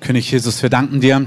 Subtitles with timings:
[0.00, 1.26] König Jesus, wir danken dir,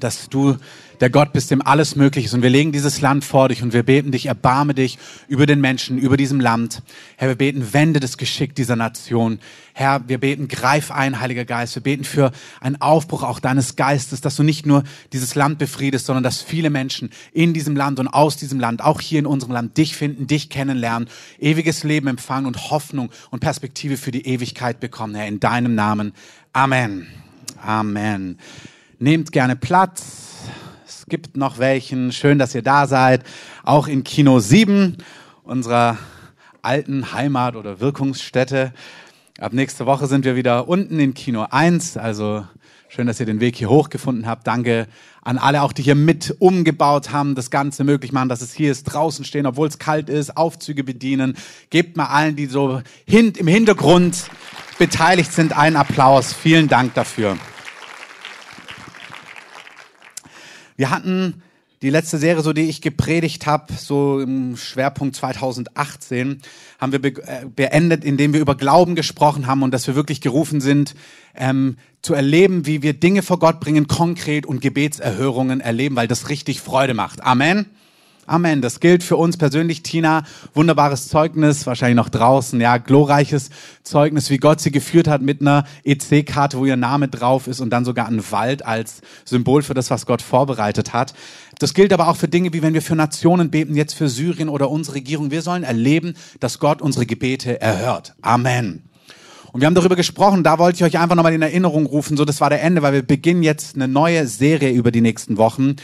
[0.00, 0.56] dass du
[1.00, 2.34] der Gott bist, dem alles möglich ist.
[2.34, 5.60] Und wir legen dieses Land vor dich und wir beten dich, erbarme dich über den
[5.60, 6.82] Menschen, über diesem Land.
[7.16, 9.38] Herr, wir beten, wende das Geschick dieser Nation.
[9.72, 11.74] Herr, wir beten, greif ein, Heiliger Geist.
[11.74, 16.06] Wir beten für einen Aufbruch auch deines Geistes, dass du nicht nur dieses Land befriedest,
[16.06, 19.52] sondern dass viele Menschen in diesem Land und aus diesem Land, auch hier in unserem
[19.52, 21.08] Land, dich finden, dich kennenlernen,
[21.38, 25.14] ewiges Leben empfangen und Hoffnung und Perspektive für die Ewigkeit bekommen.
[25.14, 26.12] Herr, in deinem Namen.
[26.52, 27.23] Amen.
[27.64, 28.38] Amen.
[28.98, 30.42] Nehmt gerne Platz.
[30.86, 32.12] Es gibt noch welchen.
[32.12, 33.24] Schön, dass ihr da seid.
[33.62, 34.98] Auch in Kino 7,
[35.44, 35.96] unserer
[36.60, 38.74] alten Heimat oder Wirkungsstätte.
[39.38, 41.96] Ab nächste Woche sind wir wieder unten in Kino 1.
[41.96, 42.46] Also
[42.88, 44.46] schön, dass ihr den Weg hier hochgefunden habt.
[44.46, 44.86] Danke
[45.22, 48.70] an alle auch, die hier mit umgebaut haben, das Ganze möglich machen, dass es hier
[48.70, 51.34] ist, draußen stehen, obwohl es kalt ist, Aufzüge bedienen.
[51.70, 54.28] Gebt mal allen, die so hin, im Hintergrund
[54.78, 56.34] beteiligt sind, einen Applaus.
[56.34, 57.38] Vielen Dank dafür.
[60.76, 61.42] Wir hatten
[61.82, 66.40] die letzte Serie, so die ich gepredigt habe, so im Schwerpunkt 2018,
[66.80, 70.20] haben wir be äh, beendet, indem wir über Glauben gesprochen haben und dass wir wirklich
[70.20, 70.94] gerufen sind,
[71.34, 76.30] ähm, zu erleben, wie wir Dinge vor Gott bringen, konkret und Gebetserhörungen erleben, weil das
[76.30, 77.22] richtig Freude macht.
[77.22, 77.66] Amen.
[78.26, 78.62] Amen.
[78.62, 80.22] Das gilt für uns persönlich, Tina.
[80.54, 82.60] Wunderbares Zeugnis, wahrscheinlich noch draußen.
[82.60, 83.50] Ja, glorreiches
[83.82, 87.70] Zeugnis, wie Gott sie geführt hat mit einer EC-Karte, wo ihr Name drauf ist und
[87.70, 91.14] dann sogar ein Wald als Symbol für das, was Gott vorbereitet hat.
[91.58, 94.48] Das gilt aber auch für Dinge, wie wenn wir für Nationen beten, jetzt für Syrien
[94.48, 95.30] oder unsere Regierung.
[95.30, 98.14] Wir sollen erleben, dass Gott unsere Gebete erhört.
[98.22, 98.82] Amen.
[99.54, 102.24] Und wir haben darüber gesprochen, da wollte ich euch einfach nochmal in Erinnerung rufen, so
[102.24, 105.76] das war der Ende, weil wir beginnen jetzt eine neue Serie über die nächsten Wochen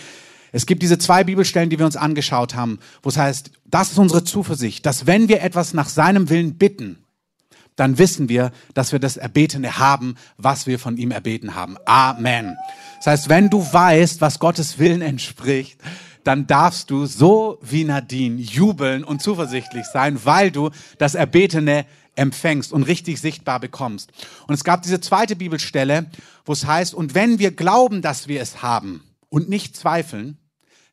[0.53, 3.99] es gibt diese zwei Bibelstellen, die wir uns angeschaut haben, wo es heißt, das ist
[3.99, 6.99] unsere Zuversicht, dass wenn wir etwas nach seinem Willen bitten,
[7.77, 11.77] dann wissen wir, dass wir das Erbetene haben, was wir von ihm erbeten haben.
[11.87, 12.57] Amen.
[12.99, 15.81] Das heißt, wenn du weißt, was Gottes Willen entspricht,
[16.25, 21.87] dann darfst du so wie Nadine jubeln und zuversichtlich sein, weil du das Erbetene
[22.17, 24.11] empfängst und richtig sichtbar bekommst.
[24.47, 26.11] Und es gab diese zweite Bibelstelle,
[26.45, 30.37] wo es heißt, und wenn wir glauben, dass wir es haben und nicht zweifeln,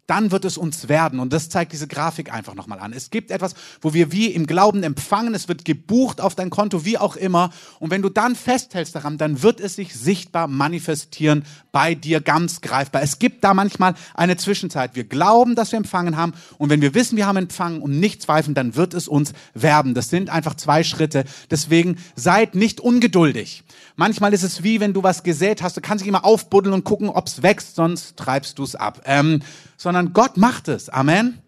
[0.08, 1.20] dann wird es uns werden.
[1.20, 2.94] Und das zeigt diese Grafik einfach nochmal an.
[2.94, 6.86] Es gibt etwas, wo wir wie im Glauben empfangen, es wird gebucht auf dein Konto,
[6.86, 7.52] wie auch immer.
[7.80, 12.62] Und wenn du dann festhältst daran, dann wird es sich sichtbar manifestieren bei dir ganz
[12.62, 13.02] greifbar.
[13.02, 14.96] Es gibt da manchmal eine Zwischenzeit.
[14.96, 16.34] Wir glauben, dass wir empfangen haben.
[16.58, 19.94] Und wenn wir wissen, wir haben empfangen und nicht zweifeln, dann wird es uns werden.
[19.94, 21.26] Das sind einfach zwei Schritte.
[21.52, 23.64] Deswegen seid nicht ungeduldig.
[24.00, 25.76] Manchmal ist es wie, wenn du was gesät hast.
[25.76, 29.02] Du kannst dich immer aufbuddeln und gucken, ob's wächst, sonst treibst du es ab.
[29.06, 29.42] Ähm,
[29.76, 30.88] sondern Gott macht es.
[30.90, 31.42] Amen.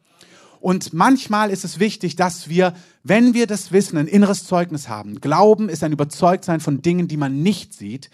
[0.60, 2.74] Und manchmal ist es wichtig, dass wir,
[3.04, 7.18] wenn wir das Wissen, ein inneres Zeugnis haben, Glauben ist ein Überzeugtsein von Dingen, die
[7.18, 8.10] man nicht sieht,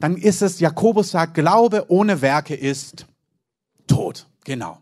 [0.00, 3.04] dann ist es, Jakobus sagt, Glaube ohne Werke ist
[3.86, 4.26] tot.
[4.44, 4.78] Genau.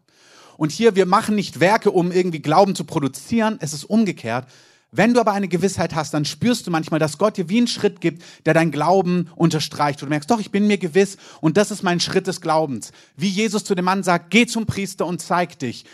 [0.57, 4.47] Und hier, wir machen nicht Werke, um irgendwie Glauben zu produzieren, es ist umgekehrt.
[4.95, 7.67] Wenn du aber eine Gewissheit hast, dann spürst du manchmal, dass Gott dir wie einen
[7.67, 10.03] Schritt gibt, der dein Glauben unterstreicht.
[10.03, 12.93] Du merkst, doch, ich bin mir gewiss und das ist mein Schritt des Glaubens.
[13.17, 15.87] Wie Jesus zu dem Mann sagt, geh zum Priester und zeig dich,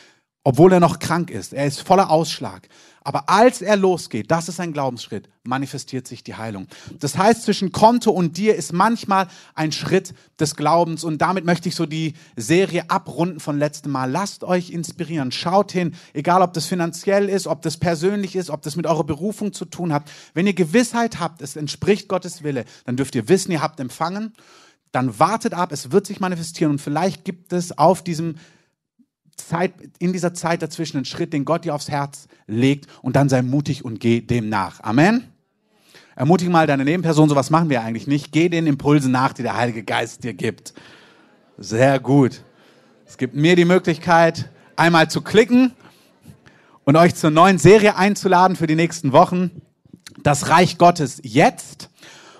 [0.48, 1.53] obwohl er noch krank ist.
[1.53, 2.70] Er ist voller Ausschlag.
[3.03, 6.69] Aber als er losgeht, das ist ein Glaubensschritt, manifestiert sich die Heilung.
[7.00, 11.04] Das heißt, zwischen Konto und dir ist manchmal ein Schritt des Glaubens.
[11.04, 14.10] Und damit möchte ich so die Serie abrunden von letztem Mal.
[14.10, 15.32] Lasst euch inspirieren.
[15.32, 19.04] Schaut hin, egal ob das finanziell ist, ob das persönlich ist, ob das mit eurer
[19.04, 20.10] Berufung zu tun hat.
[20.32, 24.32] Wenn ihr Gewissheit habt, es entspricht Gottes Wille, dann dürft ihr wissen, ihr habt empfangen.
[24.92, 28.37] Dann wartet ab, es wird sich manifestieren und vielleicht gibt es auf diesem
[29.38, 33.28] Zeit, in dieser Zeit dazwischen einen Schritt, den Gott dir aufs Herz legt und dann
[33.28, 34.81] sei mutig und geh dem nach.
[34.82, 35.25] Amen.
[36.16, 38.32] Ermutige mal deine Nebenperson, sowas machen wir eigentlich nicht.
[38.32, 40.75] Geh den Impulsen nach, die der Heilige Geist dir gibt.
[41.56, 42.43] Sehr gut.
[43.06, 45.72] Es gibt mir die Möglichkeit, einmal zu klicken
[46.84, 49.62] und euch zur neuen Serie einzuladen für die nächsten Wochen.
[50.22, 51.91] Das Reich Gottes jetzt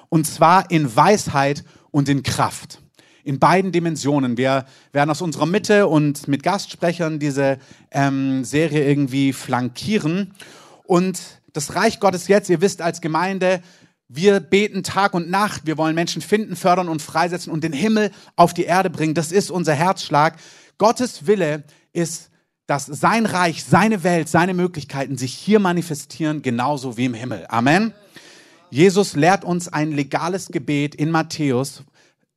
[0.09, 2.83] und zwar in Weisheit und in Kraft
[3.29, 4.39] in beiden Dimensionen.
[4.39, 7.59] Wir werden aus unserer Mitte und mit Gastsprechern diese
[7.91, 10.33] ähm, Serie irgendwie flankieren.
[10.87, 11.21] Und
[11.53, 13.61] das Reich Gottes jetzt, ihr wisst als Gemeinde,
[14.09, 15.67] wir beten Tag und Nacht.
[15.67, 19.13] Wir wollen Menschen finden, fördern und freisetzen und den Himmel auf die Erde bringen.
[19.13, 20.39] Das ist unser Herzschlag.
[20.79, 22.31] Gottes Wille ist,
[22.67, 27.45] dass sein Reich, seine Welt, seine Möglichkeiten sich hier manifestieren, genauso wie im Himmel.
[27.51, 27.93] Amen.
[28.71, 31.85] Jesus lehrt uns ein legales Gebet in Matthäus,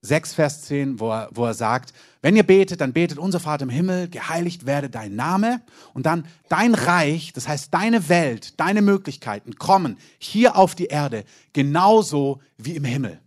[0.03, 1.93] 6, Vers 10, wo er, wo er sagt,
[2.23, 5.61] wenn ihr betet, dann betet unser Vater im Himmel, geheiligt werde dein Name
[5.93, 11.23] und dann dein Reich, das heißt deine Welt, deine Möglichkeiten kommen hier auf die Erde
[11.53, 13.19] genauso wie im Himmel.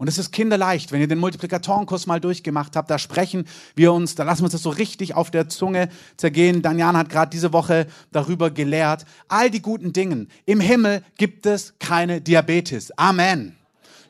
[0.00, 4.14] Und es ist kinderleicht, wenn ihr den Multiplikatorenkurs mal durchgemacht habt, da sprechen wir uns,
[4.14, 6.62] da lassen wir uns das so richtig auf der Zunge zergehen.
[6.62, 9.04] Danian hat gerade diese Woche darüber gelehrt.
[9.28, 10.30] All die guten Dingen.
[10.46, 12.96] Im Himmel gibt es keine Diabetes.
[12.96, 13.59] Amen.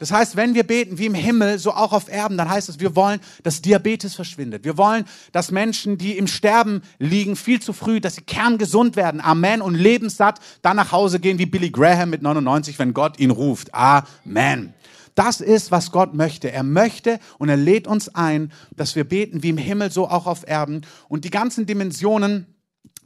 [0.00, 2.80] Das heißt, wenn wir beten wie im Himmel, so auch auf Erden, dann heißt es,
[2.80, 4.64] wir wollen, dass Diabetes verschwindet.
[4.64, 9.20] Wir wollen, dass Menschen, die im Sterben liegen, viel zu früh, dass sie kerngesund werden.
[9.20, 9.60] Amen.
[9.60, 13.74] Und lebenssatt dann nach Hause gehen wie Billy Graham mit 99, wenn Gott ihn ruft.
[13.74, 14.72] Amen.
[15.14, 16.50] Das ist, was Gott möchte.
[16.50, 20.26] Er möchte und er lädt uns ein, dass wir beten wie im Himmel, so auch
[20.26, 20.86] auf Erden.
[21.10, 22.46] Und die ganzen Dimensionen,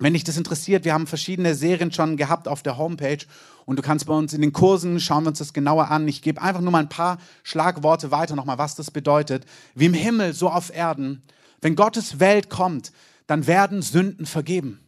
[0.04, 3.24] wenn dich das interessiert, wir haben verschiedene Serien schon gehabt auf der Homepage
[3.64, 6.06] und du kannst bei uns in den Kursen, schauen wir uns das genauer an.
[6.06, 9.46] Ich gebe einfach nur mal ein paar Schlagworte weiter nochmal, was das bedeutet.
[9.74, 11.22] Wie im Himmel, so auf Erden.
[11.62, 12.92] Wenn Gottes Welt kommt,
[13.26, 14.78] dann werden Sünden vergeben.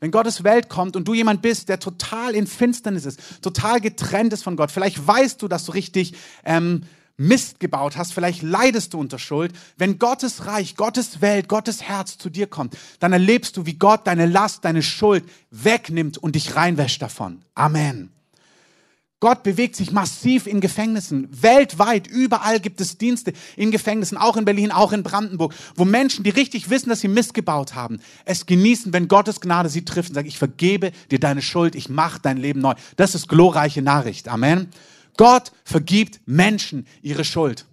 [0.00, 4.32] Wenn Gottes Welt kommt und du jemand bist, der total in Finsternis ist, total getrennt
[4.32, 6.14] ist von Gott, vielleicht weißt du, dass du richtig
[6.44, 6.82] ähm,
[7.18, 9.52] Mist gebaut hast, vielleicht leidest du unter Schuld.
[9.76, 14.06] Wenn Gottes Reich, Gottes Welt, Gottes Herz zu dir kommt, dann erlebst du, wie Gott
[14.06, 17.42] deine Last, deine Schuld wegnimmt und dich reinwäscht davon.
[17.56, 18.12] Amen.
[19.20, 21.28] Gott bewegt sich massiv in Gefängnissen.
[21.42, 26.22] Weltweit, überall gibt es Dienste in Gefängnissen, auch in Berlin, auch in Brandenburg, wo Menschen,
[26.22, 30.14] die richtig wissen, dass sie missgebaut haben, es genießen, wenn Gottes Gnade sie trifft und
[30.14, 32.74] sagt, ich vergebe dir deine Schuld, ich mache dein Leben neu.
[32.94, 34.28] Das ist glorreiche Nachricht.
[34.28, 34.68] Amen.
[35.18, 37.66] Gott vergibt Menschen ihre Schuld.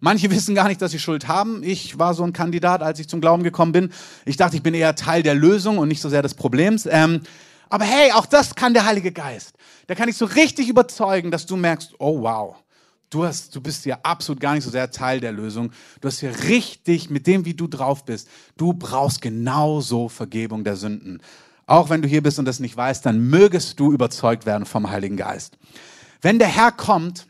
[0.00, 1.62] Manche wissen gar nicht, dass sie Schuld haben.
[1.62, 3.92] Ich war so ein Kandidat, als ich zum Glauben gekommen bin.
[4.26, 6.86] Ich dachte, ich bin eher Teil der Lösung und nicht so sehr des Problems.
[6.90, 7.22] Ähm,
[7.68, 9.54] aber hey, auch das kann der Heilige Geist.
[9.86, 12.56] Da kann ich so richtig überzeugen, dass du merkst, oh wow,
[13.10, 15.70] du, hast, du bist ja absolut gar nicht so sehr Teil der Lösung.
[16.00, 20.76] Du hast ja richtig mit dem, wie du drauf bist, du brauchst genauso Vergebung der
[20.76, 21.20] Sünden.
[21.66, 24.90] Auch wenn du hier bist und das nicht weißt, dann mögest du überzeugt werden vom
[24.90, 25.56] Heiligen Geist.
[26.20, 27.26] Wenn der Herr kommt,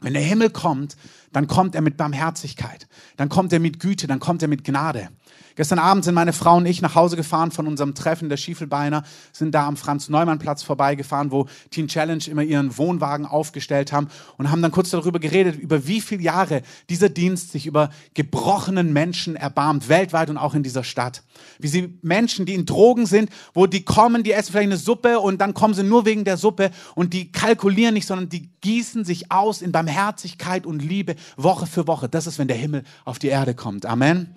[0.00, 0.96] wenn der Himmel kommt,
[1.32, 2.86] dann kommt er mit Barmherzigkeit,
[3.16, 5.08] dann kommt er mit Güte, dann kommt er mit Gnade.
[5.58, 9.02] Gestern Abend sind meine Frau und ich nach Hause gefahren von unserem Treffen der Schiefelbeiner,
[9.32, 14.06] sind da am Franz-Neumann-Platz vorbeigefahren, wo Teen Challenge immer ihren Wohnwagen aufgestellt haben
[14.36, 18.92] und haben dann kurz darüber geredet, über wie viele Jahre dieser Dienst sich über gebrochenen
[18.92, 21.24] Menschen erbarmt, weltweit und auch in dieser Stadt.
[21.58, 25.18] Wie sie Menschen, die in Drogen sind, wo die kommen, die essen vielleicht eine Suppe
[25.18, 29.04] und dann kommen sie nur wegen der Suppe und die kalkulieren nicht, sondern die gießen
[29.04, 32.08] sich aus in Barmherzigkeit und Liebe Woche für Woche.
[32.08, 33.84] Das ist, wenn der Himmel auf die Erde kommt.
[33.84, 34.36] Amen.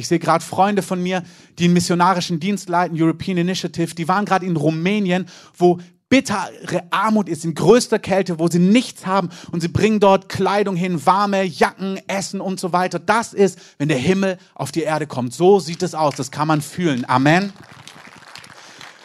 [0.00, 1.22] Ich sehe gerade Freunde von mir,
[1.58, 5.26] die einen missionarischen Dienst leiten, European Initiative, die waren gerade in Rumänien,
[5.56, 10.28] wo bittere Armut ist, in größter Kälte, wo sie nichts haben und sie bringen dort
[10.28, 12.98] Kleidung hin, warme Jacken, Essen und so weiter.
[12.98, 15.34] Das ist, wenn der Himmel auf die Erde kommt.
[15.34, 17.04] So sieht es aus, das kann man fühlen.
[17.06, 17.52] Amen.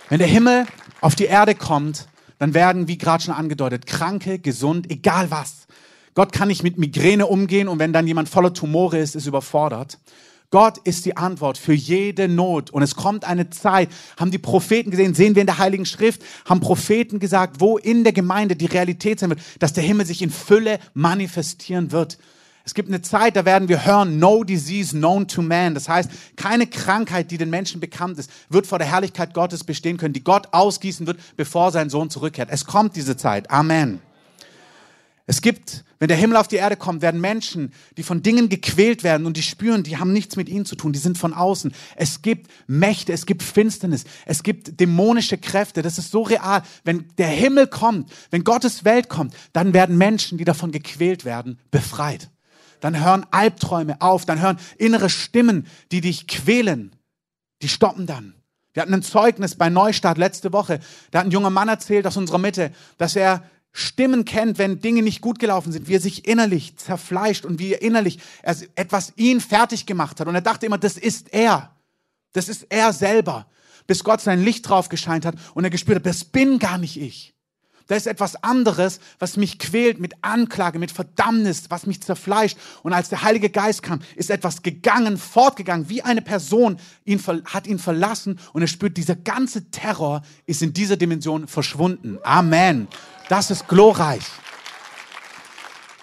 [0.10, 0.66] Wenn der Himmel
[1.02, 2.08] auf die Erde kommt,
[2.40, 5.68] dann werden, wie gerade schon angedeutet, Kranke, gesund, egal was.
[6.16, 10.00] Gott kann nicht mit Migräne umgehen und wenn dann jemand voller Tumore ist, ist überfordert.
[10.52, 12.70] Gott ist die Antwort für jede Not.
[12.70, 16.22] Und es kommt eine Zeit, haben die Propheten gesehen, sehen wir in der Heiligen Schrift,
[16.46, 20.22] haben Propheten gesagt, wo in der Gemeinde die Realität sein wird, dass der Himmel sich
[20.22, 22.18] in Fülle manifestieren wird.
[22.66, 25.76] Es gibt eine Zeit, da werden wir hören, no disease known to man.
[25.76, 29.98] Das heißt, keine Krankheit, die den Menschen bekannt ist, wird vor der Herrlichkeit Gottes bestehen
[29.98, 32.50] können, die Gott ausgießen wird, bevor sein Sohn zurückkehrt.
[32.52, 33.52] Es kommt diese Zeit.
[33.52, 34.02] Amen.
[35.28, 39.04] Es gibt, wenn der Himmel auf die Erde kommt, werden Menschen, die von Dingen gequält
[39.04, 41.74] werden und die spüren, die haben nichts mit ihnen zu tun, die sind von außen.
[41.96, 45.82] Es gibt Mächte, es gibt Finsternis, es gibt dämonische Kräfte.
[45.82, 46.62] Das ist so real.
[46.84, 51.60] Wenn der Himmel kommt, wenn Gottes Welt kommt, dann werden Menschen, die davon gequält werden,
[51.72, 52.30] befreit.
[52.80, 56.96] Dann hören Albträume auf, dann hören innere Stimmen, die dich quälen,
[57.64, 58.36] die stoppen dann.
[58.74, 60.82] Wir hatten ein Zeugnis bei Neustart letzte Woche.
[61.10, 63.42] Da hat ein junger Mann erzählt aus unserer Mitte, dass er
[63.78, 67.74] Stimmen kennt, wenn Dinge nicht gut gelaufen sind, wie er sich innerlich zerfleischt und wie
[67.74, 68.20] er innerlich
[68.76, 70.28] etwas ihn fertig gemacht hat.
[70.30, 71.76] Und er dachte immer, das ist er.
[72.32, 73.48] Das ist er selber.
[73.86, 76.96] Bis Gott sein Licht drauf gescheint hat und er gespürt hat, das bin gar nicht
[76.96, 77.34] ich.
[77.88, 82.58] Da ist etwas anderes, was mich quält mit Anklage, mit Verdammnis, was mich zerfleischt.
[82.82, 87.68] Und als der Heilige Geist kam, ist etwas gegangen, fortgegangen, wie eine Person ihn, hat
[87.68, 92.20] ihn verlassen und er spürt, dieser ganze Terror ist in dieser Dimension verschwunden.
[92.24, 92.88] Amen.
[93.30, 94.24] Das ist glorreich.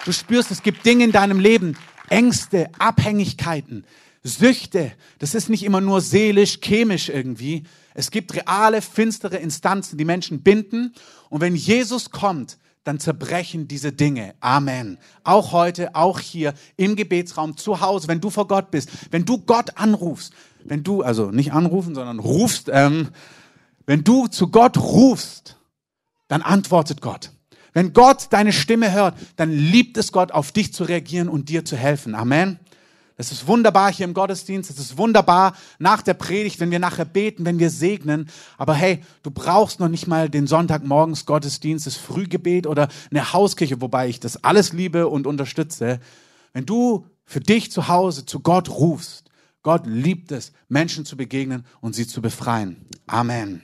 [0.05, 1.77] Du spürst, es gibt Dinge in deinem Leben,
[2.09, 3.85] Ängste, Abhängigkeiten,
[4.25, 4.93] Süchte.
[5.21, 7.63] Das ist nicht immer nur seelisch, chemisch irgendwie.
[7.95, 10.95] Es gibt reale, finstere Instanzen, die Menschen binden.
[11.29, 14.35] Und wenn Jesus kommt, dann zerbrechen diese Dinge.
[14.41, 14.99] Amen.
[15.23, 19.39] Auch heute, auch hier im Gebetsraum, zu Hause, wenn du vor Gott bist, wenn du
[19.39, 20.33] Gott anrufst,
[20.65, 23.11] wenn du, also nicht anrufen, sondern rufst, ähm,
[23.87, 25.59] wenn du zu Gott rufst,
[26.33, 27.31] dann antwortet Gott.
[27.75, 31.67] Wenn Gott deine Stimme hört, dann liebt es Gott, auf dich zu reagieren und dir
[31.67, 32.15] zu helfen.
[32.15, 32.59] Amen.
[33.19, 34.71] Das ist wunderbar hier im Gottesdienst.
[34.71, 38.31] Es ist wunderbar nach der Predigt, wenn wir nachher beten, wenn wir segnen.
[38.57, 43.83] Aber hey, du brauchst noch nicht mal den Sonntagmorgens Gottesdienst, das Frühgebet oder eine Hauskirche,
[43.83, 46.01] wobei ich das alles liebe und unterstütze.
[46.55, 49.31] Wenn du für dich zu Hause zu Gott rufst,
[49.63, 52.87] Gott liebt es, Menschen zu begegnen und sie zu befreien.
[53.07, 53.61] Amen.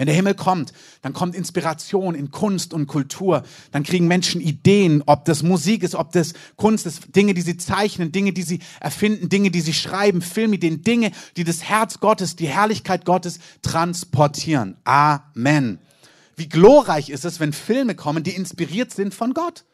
[0.00, 3.42] Wenn der Himmel kommt, dann kommt Inspiration in Kunst und Kultur.
[3.70, 7.58] Dann kriegen Menschen Ideen, ob das Musik ist, ob das Kunst ist, Dinge, die sie
[7.58, 12.34] zeichnen, Dinge, die sie erfinden, Dinge, die sie schreiben, Filmideen, Dinge, die das Herz Gottes,
[12.34, 14.78] die Herrlichkeit Gottes transportieren.
[14.84, 15.80] Amen.
[16.34, 19.66] Wie glorreich ist es, wenn Filme kommen, die inspiriert sind von Gott.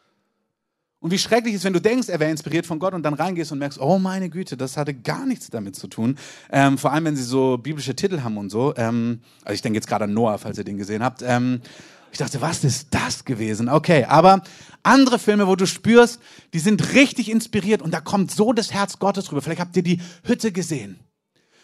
[1.07, 3.53] Und wie schrecklich ist, wenn du denkst, er wäre inspiriert von Gott und dann reingehst
[3.53, 6.17] und merkst, oh meine Güte, das hatte gar nichts damit zu tun.
[6.51, 8.75] Ähm, vor allem, wenn sie so biblische Titel haben und so.
[8.75, 11.23] Ähm, also ich denke jetzt gerade an Noah, falls ihr den gesehen habt.
[11.25, 11.61] Ähm,
[12.11, 13.69] ich dachte, was ist das gewesen?
[13.69, 14.41] Okay, aber
[14.83, 16.19] andere Filme, wo du spürst,
[16.53, 19.41] die sind richtig inspiriert und da kommt so das Herz Gottes rüber.
[19.41, 20.99] Vielleicht habt ihr die Hütte gesehen.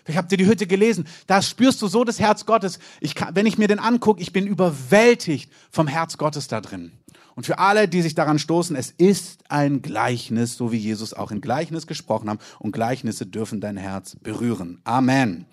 [0.06, 1.06] Vielleicht habt ihr die Hütte gelesen.
[1.28, 2.80] Da spürst du so das Herz Gottes.
[3.02, 6.94] Ich kann, wenn ich mir den angucke, ich bin überwältigt vom Herz Gottes da drin.
[7.36, 11.32] Und für alle, die sich daran stoßen, es ist ein Gleichnis, so wie Jesus auch
[11.32, 12.40] in Gleichnis gesprochen hat.
[12.60, 14.82] Und Gleichnisse dürfen dein Herz berühren.
[14.84, 15.46] Amen.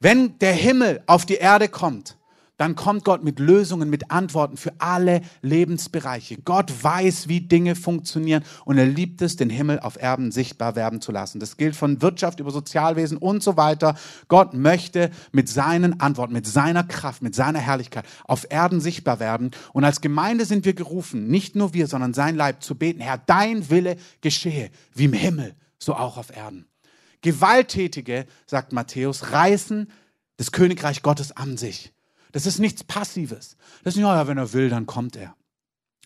[0.00, 2.16] Wenn der Himmel auf die Erde kommt,
[2.62, 6.36] dann kommt Gott mit Lösungen, mit Antworten für alle Lebensbereiche.
[6.44, 11.00] Gott weiß, wie Dinge funktionieren und er liebt es, den Himmel auf Erden sichtbar werden
[11.00, 11.40] zu lassen.
[11.40, 13.96] Das gilt von Wirtschaft über Sozialwesen und so weiter.
[14.28, 19.50] Gott möchte mit seinen Antworten, mit seiner Kraft, mit seiner Herrlichkeit auf Erden sichtbar werden.
[19.72, 23.18] Und als Gemeinde sind wir gerufen, nicht nur wir, sondern sein Leib zu beten, Herr,
[23.18, 26.66] dein Wille geschehe, wie im Himmel, so auch auf Erden.
[27.22, 29.90] Gewalttätige, sagt Matthäus, reißen
[30.36, 31.92] das Königreich Gottes an sich.
[32.32, 33.56] Das ist nichts Passives.
[33.84, 35.34] Das ist nicht, ja, wenn er will, dann kommt er.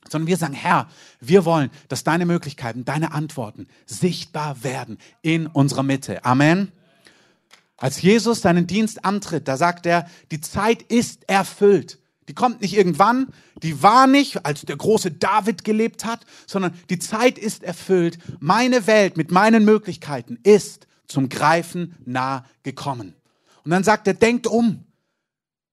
[0.08, 0.88] Sondern wir sagen, Herr,
[1.20, 6.24] wir wollen, dass deine Möglichkeiten, deine Antworten sichtbar werden in unserer Mitte.
[6.24, 6.70] Amen.
[7.76, 11.98] Als Jesus seinen Dienst antritt, da sagt er, die Zeit ist erfüllt.
[12.28, 13.28] Die kommt nicht irgendwann,
[13.62, 18.18] die war nicht, als der große David gelebt hat, sondern die Zeit ist erfüllt.
[18.40, 23.14] Meine Welt mit meinen Möglichkeiten ist zum Greifen nah gekommen.
[23.64, 24.84] Und dann sagt er, denkt um.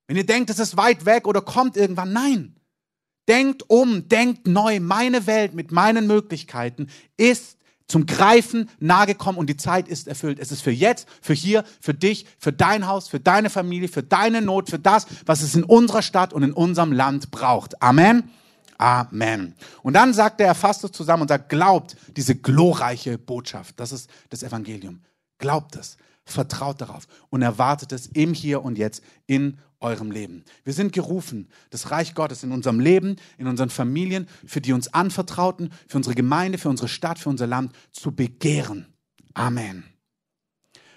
[0.07, 2.55] Wenn ihr denkt, es ist weit weg oder kommt irgendwann, nein.
[3.27, 4.79] Denkt um, denkt neu.
[4.79, 7.57] Meine Welt mit meinen Möglichkeiten ist
[7.87, 10.39] zum Greifen nahegekommen und die Zeit ist erfüllt.
[10.39, 14.03] Es ist für jetzt, für hier, für dich, für dein Haus, für deine Familie, für
[14.03, 17.81] deine Not, für das, was es in unserer Stadt und in unserem Land braucht.
[17.81, 18.29] Amen.
[18.77, 19.53] Amen.
[19.81, 23.79] Und dann sagt er, er fasst es zusammen und sagt, glaubt diese glorreiche Botschaft.
[23.79, 25.01] Das ist das Evangelium.
[25.37, 25.97] Glaubt es.
[26.25, 30.43] Vertraut darauf und erwartet es im Hier und Jetzt in eurem Leben.
[30.63, 34.93] Wir sind gerufen, das Reich Gottes in unserem Leben, in unseren Familien, für die uns
[34.93, 38.87] anvertrauten, für unsere Gemeinde, für unsere Stadt, für unser Land zu begehren.
[39.33, 39.83] Amen.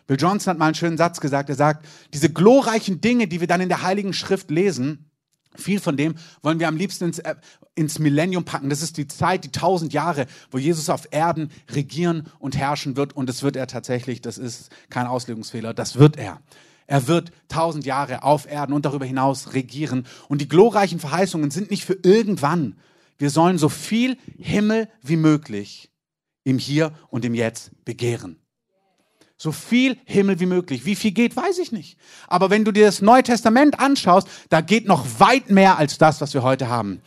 [0.07, 1.49] Bill Johnson hat mal einen schönen Satz gesagt.
[1.49, 5.11] Er sagt, diese glorreichen Dinge, die wir dann in der Heiligen Schrift lesen,
[5.59, 7.35] viel von dem wollen wir am liebsten ins, äh,
[7.75, 8.69] ins Millennium packen.
[8.69, 13.15] Das ist die Zeit, die tausend Jahre, wo Jesus auf Erden regieren und herrschen wird.
[13.15, 14.21] Und das wird er tatsächlich.
[14.21, 15.75] Das ist kein Auslegungsfehler.
[15.75, 16.41] Das wird er.
[16.87, 20.07] Er wird tausend Jahre auf Erden und darüber hinaus regieren.
[20.29, 22.77] Und die glorreichen Verheißungen sind nicht für irgendwann.
[23.19, 25.91] Wir sollen so viel Himmel wie möglich
[26.45, 28.39] im Hier und im Jetzt begehren.
[29.39, 30.87] So viel Himmel wie möglich.
[30.87, 31.99] Wie viel geht, weiß ich nicht.
[32.27, 36.21] Aber wenn du dir das Neue Testament anschaust, da geht noch weit mehr als das,
[36.21, 37.03] was wir heute haben.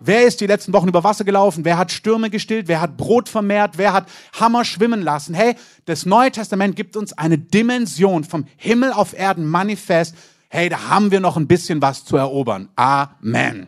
[0.00, 1.64] Wer ist die letzten Wochen über Wasser gelaufen?
[1.64, 2.68] Wer hat Stürme gestillt?
[2.68, 3.78] Wer hat Brot vermehrt?
[3.78, 4.08] Wer hat
[4.38, 5.34] Hammer schwimmen lassen?
[5.34, 10.14] Hey, das Neue Testament gibt uns eine Dimension vom Himmel auf Erden manifest.
[10.48, 12.68] Hey, da haben wir noch ein bisschen was zu erobern.
[12.76, 13.66] Amen.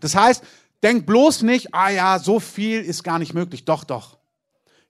[0.00, 0.42] Das heißt,
[0.82, 3.64] denk bloß nicht, ah ja, so viel ist gar nicht möglich.
[3.64, 4.18] Doch, doch.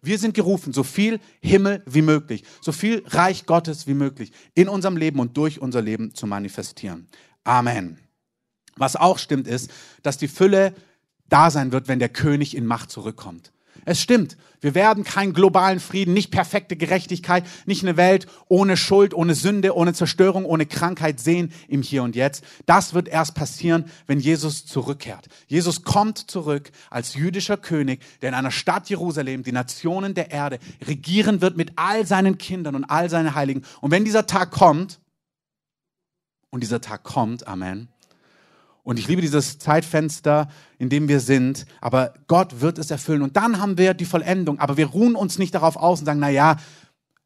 [0.02, 4.68] Wir sind gerufen, so viel Himmel wie möglich, so viel Reich Gottes wie möglich in
[4.68, 7.06] unserem Leben und durch unser Leben zu manifestieren.
[7.44, 7.98] Amen.
[8.76, 9.70] Was auch stimmt ist,
[10.02, 10.74] dass die Fülle
[11.28, 13.52] da sein wird, wenn der König in Macht zurückkommt.
[13.86, 19.14] Es stimmt, wir werden keinen globalen Frieden, nicht perfekte Gerechtigkeit, nicht eine Welt ohne Schuld,
[19.14, 22.44] ohne Sünde, ohne Zerstörung, ohne Krankheit sehen im Hier und Jetzt.
[22.66, 25.28] Das wird erst passieren, wenn Jesus zurückkehrt.
[25.46, 30.58] Jesus kommt zurück als jüdischer König, der in einer Stadt Jerusalem die Nationen der Erde
[30.86, 33.62] regieren wird mit all seinen Kindern und all seinen Heiligen.
[33.80, 35.00] Und wenn dieser Tag kommt,
[36.50, 37.88] und dieser Tag kommt, Amen,
[38.82, 43.22] und ich liebe dieses Zeitfenster, in dem wir sind, aber Gott wird es erfüllen.
[43.22, 46.20] Und dann haben wir die Vollendung, aber wir ruhen uns nicht darauf aus und sagen,
[46.20, 46.56] na ja,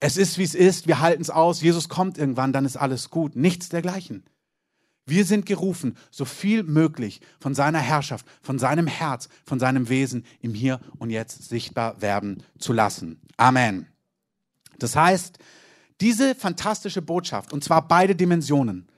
[0.01, 3.11] es ist wie es ist, wir halten es aus, Jesus kommt irgendwann, dann ist alles
[3.11, 3.37] gut.
[3.37, 4.25] Nichts dergleichen.
[5.07, 10.25] Wir sind gerufen, so viel möglich von seiner Herrschaft, von seinem Herz, von seinem Wesen
[10.41, 13.21] im Hier und Jetzt sichtbar werden zu lassen.
[13.37, 13.87] Amen.
[14.79, 15.39] Das heißt,
[16.01, 18.89] diese fantastische Botschaft, und zwar beide Dimensionen,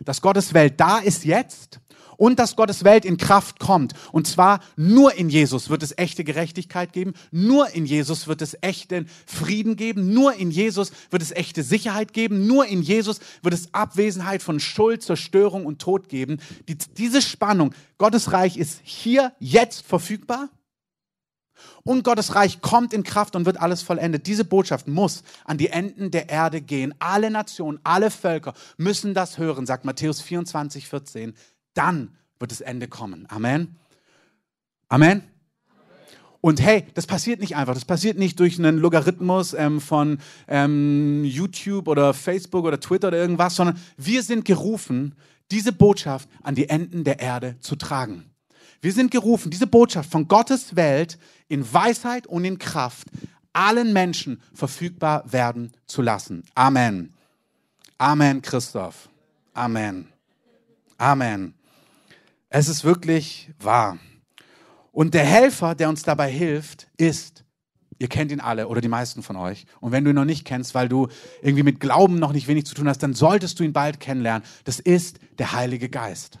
[0.00, 1.80] dass Gottes Welt da ist jetzt
[2.16, 3.94] und dass Gottes Welt in Kraft kommt.
[4.12, 8.56] Und zwar nur in Jesus wird es echte Gerechtigkeit geben, nur in Jesus wird es
[8.60, 13.54] echten Frieden geben, nur in Jesus wird es echte Sicherheit geben, nur in Jesus wird
[13.54, 16.38] es Abwesenheit von Schuld, Zerstörung und Tod geben.
[16.68, 20.48] Die, diese Spannung, Gottes Reich ist hier jetzt verfügbar.
[21.84, 24.26] Und Gottes Reich kommt in Kraft und wird alles vollendet.
[24.26, 26.94] Diese Botschaft muss an die Enden der Erde gehen.
[26.98, 31.34] Alle Nationen, alle Völker müssen das hören, sagt Matthäus 24, 14
[31.74, 33.26] dann wird das Ende kommen.
[33.28, 33.76] Amen.
[34.88, 35.22] Amen.
[36.42, 37.72] Und hey, das passiert nicht einfach.
[37.72, 43.18] Das passiert nicht durch einen Logarithmus ähm, von ähm, YouTube oder Facebook oder Twitter oder
[43.18, 45.14] irgendwas, sondern wir sind gerufen,
[45.52, 48.32] diese Botschaft an die Enden der Erde zu tragen.
[48.80, 53.06] Wir sind gerufen, diese Botschaft von Gottes Welt in Weisheit und in Kraft
[53.52, 56.42] allen Menschen verfügbar werden zu lassen.
[56.56, 57.12] Amen.
[57.98, 59.08] Amen, Christoph.
[59.54, 60.08] Amen.
[60.98, 61.54] Amen.
[62.54, 63.96] Es ist wirklich wahr.
[64.90, 67.46] Und der Helfer, der uns dabei hilft, ist,
[67.98, 69.64] ihr kennt ihn alle oder die meisten von euch.
[69.80, 71.08] Und wenn du ihn noch nicht kennst, weil du
[71.40, 74.46] irgendwie mit Glauben noch nicht wenig zu tun hast, dann solltest du ihn bald kennenlernen.
[74.64, 76.40] Das ist der Heilige Geist.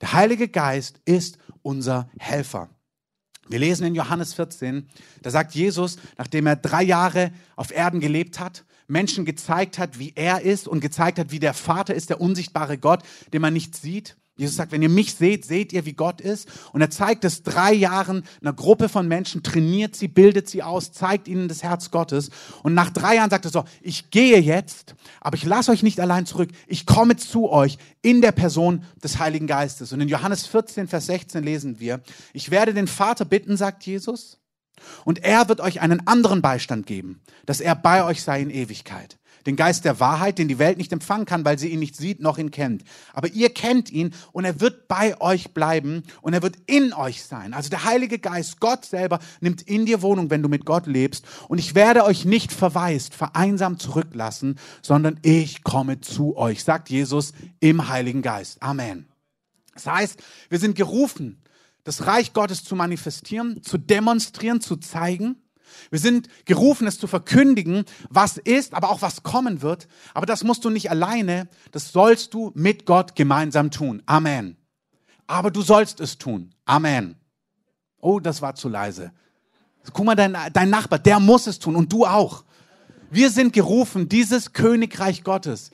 [0.00, 2.70] Der Heilige Geist ist unser Helfer.
[3.46, 4.88] Wir lesen in Johannes 14,
[5.20, 10.14] da sagt Jesus, nachdem er drei Jahre auf Erden gelebt hat, Menschen gezeigt hat, wie
[10.16, 13.02] er ist und gezeigt hat, wie der Vater ist, der unsichtbare Gott,
[13.34, 16.48] den man nicht sieht, Jesus sagt, wenn ihr mich seht, seht ihr, wie Gott ist.
[16.72, 20.90] Und er zeigt es drei Jahren einer Gruppe von Menschen, trainiert sie, bildet sie aus,
[20.90, 22.30] zeigt ihnen das Herz Gottes.
[22.62, 26.00] Und nach drei Jahren sagt er so, ich gehe jetzt, aber ich lasse euch nicht
[26.00, 26.48] allein zurück.
[26.66, 29.92] Ich komme zu euch in der Person des Heiligen Geistes.
[29.92, 32.00] Und in Johannes 14, Vers 16 lesen wir,
[32.32, 34.38] ich werde den Vater bitten, sagt Jesus,
[35.04, 39.18] und er wird euch einen anderen Beistand geben, dass er bei euch sei in Ewigkeit
[39.46, 42.20] den Geist der Wahrheit, den die Welt nicht empfangen kann, weil sie ihn nicht sieht
[42.20, 42.84] noch ihn kennt.
[43.12, 47.22] Aber ihr kennt ihn und er wird bei euch bleiben und er wird in euch
[47.24, 47.54] sein.
[47.54, 51.24] Also der Heilige Geist, Gott selber, nimmt in dir Wohnung, wenn du mit Gott lebst.
[51.48, 57.32] Und ich werde euch nicht verwaist, vereinsamt zurücklassen, sondern ich komme zu euch, sagt Jesus
[57.60, 58.62] im Heiligen Geist.
[58.62, 59.08] Amen.
[59.74, 61.42] Das heißt, wir sind gerufen,
[61.84, 65.36] das Reich Gottes zu manifestieren, zu demonstrieren, zu zeigen.
[65.90, 69.88] Wir sind gerufen, es zu verkündigen, was ist, aber auch was kommen wird.
[70.14, 74.02] Aber das musst du nicht alleine, das sollst du mit Gott gemeinsam tun.
[74.06, 74.56] Amen.
[75.26, 76.54] Aber du sollst es tun.
[76.64, 77.16] Amen.
[77.98, 79.12] Oh, das war zu leise.
[79.92, 82.44] Guck mal, dein, dein Nachbar, der muss es tun und du auch.
[83.10, 85.70] Wir sind gerufen, dieses Königreich Gottes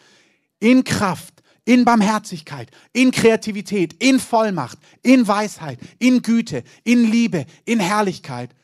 [0.61, 7.79] in Kraft, in Barmherzigkeit, in Kreativität, in Vollmacht, in Weisheit, in Güte, in Liebe, in
[7.79, 8.55] Herrlichkeit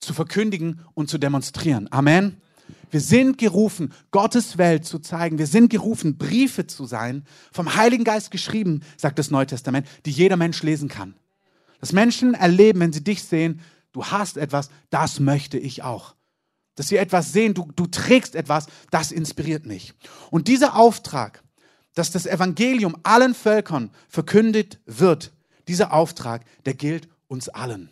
[0.00, 1.88] zu verkündigen und zu demonstrieren.
[1.90, 2.40] Amen.
[2.90, 5.38] Wir sind gerufen, Gottes Welt zu zeigen.
[5.38, 10.10] Wir sind gerufen, Briefe zu sein, vom Heiligen Geist geschrieben, sagt das Neue Testament, die
[10.10, 11.14] jeder Mensch lesen kann.
[11.80, 13.60] Dass Menschen erleben, wenn sie dich sehen,
[13.92, 16.14] du hast etwas, das möchte ich auch.
[16.76, 19.94] Dass sie etwas sehen, du, du trägst etwas, das inspiriert mich.
[20.30, 21.42] Und dieser Auftrag,
[21.94, 25.32] dass das Evangelium allen Völkern verkündet wird,
[25.66, 27.90] dieser Auftrag, der gilt uns allen.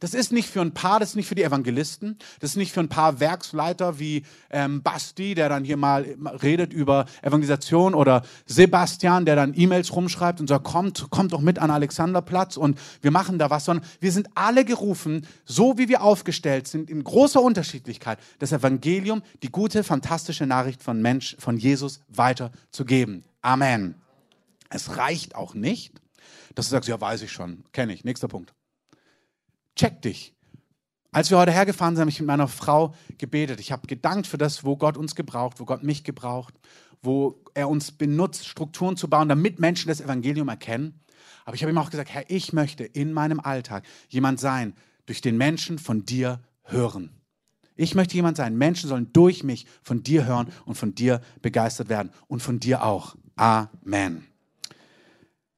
[0.00, 2.72] Das ist nicht für ein paar, das ist nicht für die Evangelisten, das ist nicht
[2.72, 6.02] für ein paar Werksleiter wie ähm, Basti, der dann hier mal
[6.42, 11.58] redet über Evangelisation oder Sebastian, der dann E-Mails rumschreibt und sagt, kommt, kommt doch mit
[11.58, 16.02] an Alexanderplatz und wir machen da was, sondern wir sind alle gerufen, so wie wir
[16.02, 22.00] aufgestellt sind, in großer Unterschiedlichkeit, das Evangelium, die gute, fantastische Nachricht von Mensch, von Jesus
[22.08, 23.24] weiterzugeben.
[23.42, 23.94] Amen.
[24.70, 26.00] Es reicht auch nicht,
[26.54, 28.04] dass du sagst, ja, weiß ich schon, kenne ich.
[28.04, 28.54] Nächster Punkt
[29.76, 30.34] check dich.
[31.12, 33.60] Als wir heute hergefahren sind, habe ich mit meiner Frau gebetet.
[33.60, 36.54] Ich habe gedankt für das, wo Gott uns gebraucht, wo Gott mich gebraucht,
[37.02, 41.00] wo er uns benutzt, Strukturen zu bauen, damit Menschen das Evangelium erkennen.
[41.44, 44.74] Aber ich habe ihm auch gesagt, Herr, ich möchte in meinem Alltag jemand sein,
[45.06, 47.10] durch den Menschen von dir hören.
[47.76, 48.56] Ich möchte jemand sein.
[48.56, 52.84] Menschen sollen durch mich von dir hören und von dir begeistert werden und von dir
[52.84, 53.16] auch.
[53.36, 54.26] Amen.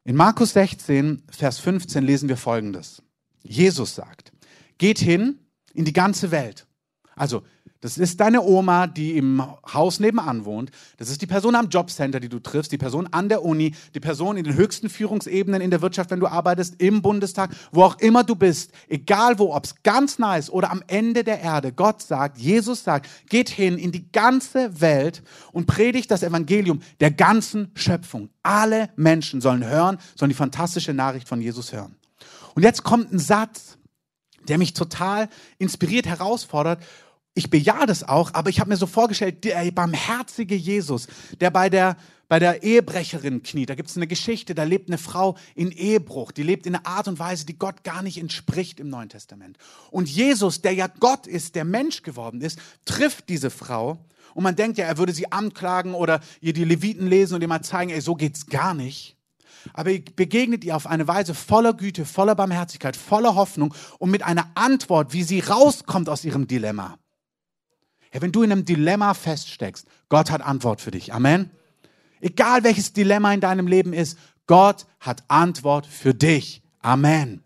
[0.04, 3.02] In Markus 16, Vers 15 lesen wir Folgendes.
[3.48, 4.32] Jesus sagt,
[4.78, 5.38] geht hin
[5.74, 6.66] in die ganze Welt.
[7.14, 7.42] Also
[7.80, 10.70] Das ist deine Oma, die im Haus nebenan wohnt.
[10.96, 14.00] Das ist die Person am Jobcenter, die du triffst, die Person an der Uni, die
[14.00, 17.98] Person in den höchsten Führungsebenen in der Wirtschaft, wenn du arbeitest, im Bundestag, wo auch
[17.98, 18.72] immer du bist.
[18.88, 21.72] Egal wo, ob es ganz nah ist oder am Ende der Erde.
[21.72, 27.10] Gott sagt, Jesus sagt, geht hin in die ganze Welt und predigt das Evangelium der
[27.10, 28.30] ganzen Schöpfung.
[28.42, 31.94] Alle Menschen sollen hören, sollen die fantastische Nachricht von Jesus hören.
[32.56, 33.78] Und jetzt kommt ein Satz,
[34.48, 36.82] der mich total inspiriert, herausfordert
[37.36, 41.06] ich bejahe das auch, aber ich habe mir so vorgestellt, der barmherzige Jesus,
[41.38, 43.68] der bei der, bei der Ehebrecherin kniet.
[43.68, 46.86] Da gibt es eine Geschichte, da lebt eine Frau in Ehebruch, die lebt in einer
[46.86, 49.58] Art und Weise, die Gott gar nicht entspricht im Neuen Testament.
[49.90, 53.98] Und Jesus, der ja Gott ist, der Mensch geworden ist, trifft diese Frau
[54.32, 57.48] und man denkt ja, er würde sie anklagen oder ihr die Leviten lesen und ihr
[57.48, 59.15] mal zeigen, ey, so geht's gar nicht.
[59.72, 64.22] Aber er begegnet ihr auf eine Weise voller Güte, voller Barmherzigkeit, voller Hoffnung und mit
[64.22, 66.98] einer Antwort, wie sie rauskommt aus ihrem Dilemma.
[68.12, 71.12] Ja, wenn du in einem Dilemma feststeckst, Gott hat Antwort für dich.
[71.12, 71.50] Amen.
[72.20, 76.62] Egal welches Dilemma in deinem Leben ist, Gott hat Antwort für dich.
[76.80, 77.42] Amen.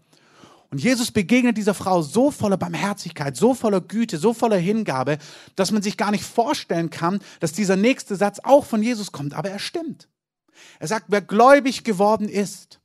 [0.71, 5.19] Und Jesus begegnet dieser Frau so voller Barmherzigkeit, so voller Güte, so voller Hingabe,
[5.57, 9.35] dass man sich gar nicht vorstellen kann, dass dieser nächste Satz auch von Jesus kommt.
[9.35, 10.09] Aber er stimmt.
[10.79, 12.81] Er sagt, wer gläubig geworden ist,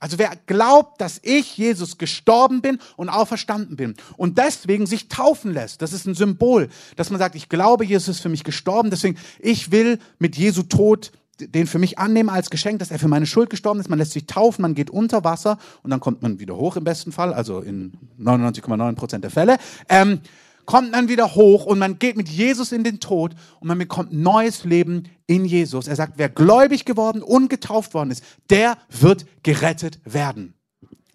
[0.00, 5.52] also wer glaubt, dass ich, Jesus, gestorben bin und auferstanden bin und deswegen sich taufen
[5.52, 8.90] lässt, das ist ein Symbol, dass man sagt, ich glaube, Jesus ist für mich gestorben,
[8.90, 13.08] deswegen ich will mit Jesu Tod den für mich annehmen als Geschenk, dass er für
[13.08, 13.90] meine Schuld gestorben ist.
[13.90, 16.84] Man lässt sich taufen, man geht unter Wasser und dann kommt man wieder hoch im
[16.84, 19.56] besten Fall, also in 99,9 Prozent der Fälle.
[19.88, 20.20] Ähm,
[20.66, 24.12] kommt man wieder hoch und man geht mit Jesus in den Tod und man bekommt
[24.12, 25.88] neues Leben in Jesus.
[25.88, 30.54] Er sagt, wer gläubig geworden und getauft worden ist, der wird gerettet werden.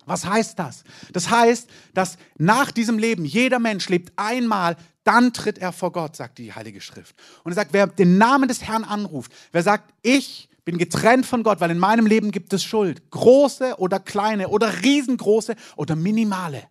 [0.05, 0.83] Was heißt das?
[1.13, 6.15] Das heißt, dass nach diesem Leben jeder Mensch lebt einmal, dann tritt er vor Gott,
[6.15, 7.15] sagt die Heilige Schrift.
[7.43, 11.43] Und er sagt, wer den Namen des Herrn anruft, wer sagt, ich bin getrennt von
[11.43, 16.63] Gott, weil in meinem Leben gibt es Schuld, große oder kleine oder riesengroße oder minimale.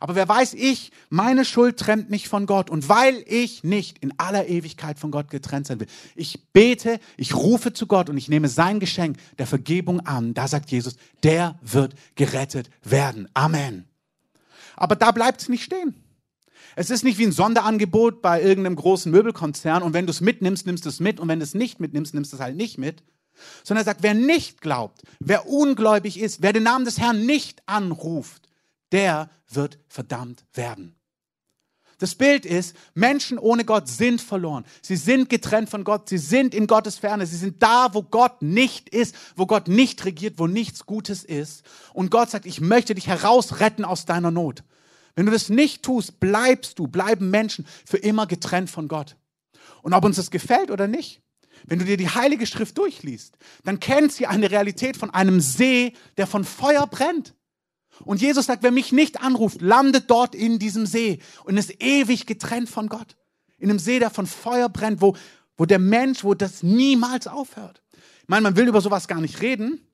[0.00, 2.70] Aber wer weiß ich, meine Schuld trennt mich von Gott.
[2.70, 7.34] Und weil ich nicht in aller Ewigkeit von Gott getrennt sein will, ich bete, ich
[7.34, 10.32] rufe zu Gott und ich nehme sein Geschenk der Vergebung an.
[10.32, 13.28] Da sagt Jesus, der wird gerettet werden.
[13.34, 13.84] Amen.
[14.74, 15.94] Aber da bleibt es nicht stehen.
[16.76, 20.64] Es ist nicht wie ein Sonderangebot bei irgendeinem großen Möbelkonzern und wenn du es mitnimmst,
[20.64, 22.78] nimmst du es mit und wenn du es nicht mitnimmst, nimmst du es halt nicht
[22.78, 23.02] mit.
[23.64, 27.62] Sondern er sagt, wer nicht glaubt, wer ungläubig ist, wer den Namen des Herrn nicht
[27.66, 28.49] anruft,
[28.92, 30.96] der wird verdammt werden.
[32.00, 34.64] Das Bild ist, Menschen ohne Gott sind verloren.
[34.80, 36.08] Sie sind getrennt von Gott.
[36.08, 37.26] Sie sind in Gottes Ferne.
[37.26, 41.62] Sie sind da, wo Gott nicht ist, wo Gott nicht regiert, wo nichts Gutes ist.
[41.92, 44.64] Und Gott sagt, ich möchte dich herausretten aus deiner Not.
[45.14, 49.16] Wenn du das nicht tust, bleibst du, bleiben Menschen für immer getrennt von Gott.
[49.82, 51.20] Und ob uns das gefällt oder nicht,
[51.66, 55.92] wenn du dir die Heilige Schrift durchliest, dann kennt sie eine Realität von einem See,
[56.16, 57.34] der von Feuer brennt.
[58.04, 62.26] Und Jesus sagt, wer mich nicht anruft, landet dort in diesem See und ist ewig
[62.26, 63.16] getrennt von Gott.
[63.58, 65.16] In einem See, der von Feuer brennt, wo,
[65.56, 67.82] wo der Mensch, wo das niemals aufhört.
[68.22, 69.86] Ich meine, man will über sowas gar nicht reden.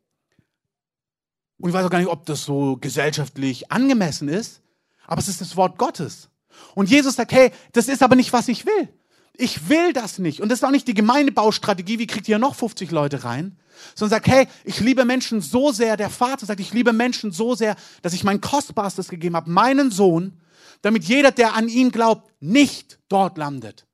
[1.59, 4.63] Und ich weiß auch gar nicht, ob das so gesellschaftlich angemessen ist.
[5.07, 6.29] Aber es ist das Wort Gottes.
[6.75, 8.89] Und Jesus sagt, hey, das ist aber nicht, was ich will.
[9.39, 10.41] Ich will das nicht.
[10.41, 13.57] Und das ist auch nicht die Gemeindebaustrategie, wie kriegt ihr noch 50 Leute rein?
[13.95, 17.55] Sondern sagt, hey, ich liebe Menschen so sehr, der Vater sagt, ich liebe Menschen so
[17.55, 20.41] sehr, dass ich mein Kostbarstes gegeben habe, meinen Sohn,
[20.83, 23.86] damit jeder, der an ihn glaubt, nicht dort landet,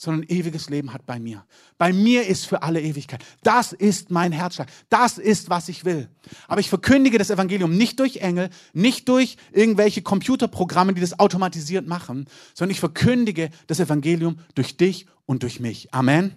[0.00, 1.44] sondern ewiges Leben hat bei mir.
[1.76, 3.24] Bei mir ist für alle Ewigkeit.
[3.42, 4.68] Das ist mein Herzschlag.
[4.88, 6.08] Das ist, was ich will.
[6.46, 11.88] Aber ich verkündige das Evangelium nicht durch Engel, nicht durch irgendwelche Computerprogramme, die das automatisiert
[11.88, 15.92] machen, sondern ich verkündige das Evangelium durch dich und durch mich.
[15.92, 16.32] Amen.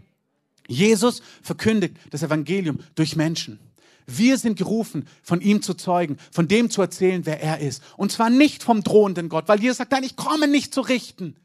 [0.67, 3.59] Jesus verkündigt das Evangelium durch Menschen.
[4.07, 7.83] Wir sind gerufen, von ihm zu zeugen, von dem zu erzählen, wer er ist.
[7.95, 11.35] Und zwar nicht vom drohenden Gott, weil Jesus sagt, nein, ich komme nicht zu richten.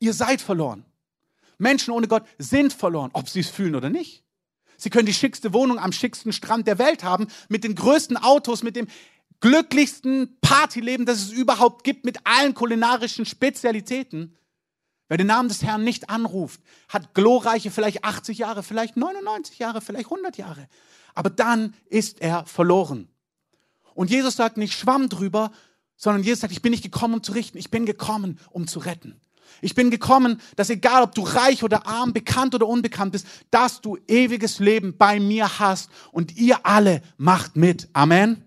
[0.00, 0.84] Ihr seid verloren.
[1.60, 4.24] Menschen ohne Gott sind verloren, ob sie es fühlen oder nicht.
[4.76, 8.62] Sie können die schickste Wohnung am schicksten Strand der Welt haben, mit den größten Autos,
[8.62, 8.88] mit dem
[9.40, 14.36] glücklichsten Partyleben, das es überhaupt gibt, mit allen kulinarischen Spezialitäten.
[15.08, 19.80] Wer den Namen des Herrn nicht anruft, hat glorreiche vielleicht 80 Jahre, vielleicht 99 Jahre,
[19.80, 20.68] vielleicht 100 Jahre.
[21.14, 23.08] Aber dann ist er verloren.
[23.94, 25.50] Und Jesus sagt nicht Schwamm drüber,
[25.96, 28.78] sondern Jesus sagt, ich bin nicht gekommen, um zu richten, ich bin gekommen, um zu
[28.78, 29.20] retten.
[29.60, 33.80] Ich bin gekommen, dass egal ob du reich oder arm, bekannt oder unbekannt bist, dass
[33.80, 37.88] du ewiges Leben bei mir hast und ihr alle macht mit.
[37.92, 38.44] Amen.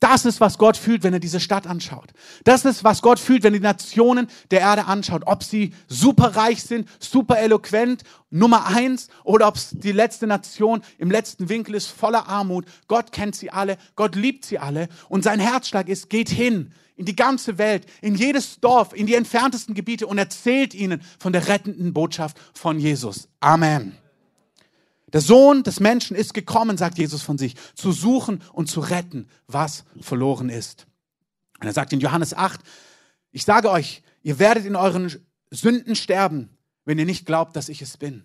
[0.00, 2.12] Das ist, was Gott fühlt, wenn er diese Stadt anschaut.
[2.44, 5.22] Das ist, was Gott fühlt, wenn er die Nationen der Erde anschaut.
[5.26, 10.82] Ob sie super reich sind, super eloquent, Nummer eins, oder ob es die letzte Nation
[10.98, 12.64] im letzten Winkel ist, voller Armut.
[12.86, 14.88] Gott kennt sie alle, Gott liebt sie alle.
[15.08, 19.14] Und sein Herzschlag ist, geht hin in die ganze Welt, in jedes Dorf, in die
[19.14, 23.28] entferntesten Gebiete und erzählt ihnen von der rettenden Botschaft von Jesus.
[23.40, 23.96] Amen.
[25.12, 29.28] Der Sohn des Menschen ist gekommen, sagt Jesus von sich, zu suchen und zu retten,
[29.46, 30.86] was verloren ist.
[31.60, 32.60] Und er sagt in Johannes 8,
[33.30, 35.10] ich sage euch, ihr werdet in euren
[35.50, 36.50] Sünden sterben,
[36.84, 38.24] wenn ihr nicht glaubt, dass ich es bin.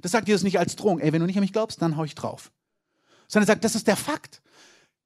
[0.00, 2.04] Das sagt Jesus nicht als Drohung, ey, wenn du nicht an mich glaubst, dann hau
[2.04, 2.52] ich drauf.
[3.26, 4.42] Sondern er sagt, das ist der Fakt.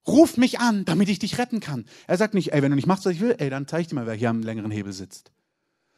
[0.07, 1.85] Ruf mich an, damit ich dich retten kann.
[2.07, 3.89] Er sagt nicht, ey, wenn du nicht machst, was ich will, ey, dann zeig ich
[3.89, 5.31] dir mal, wer hier am längeren Hebel sitzt.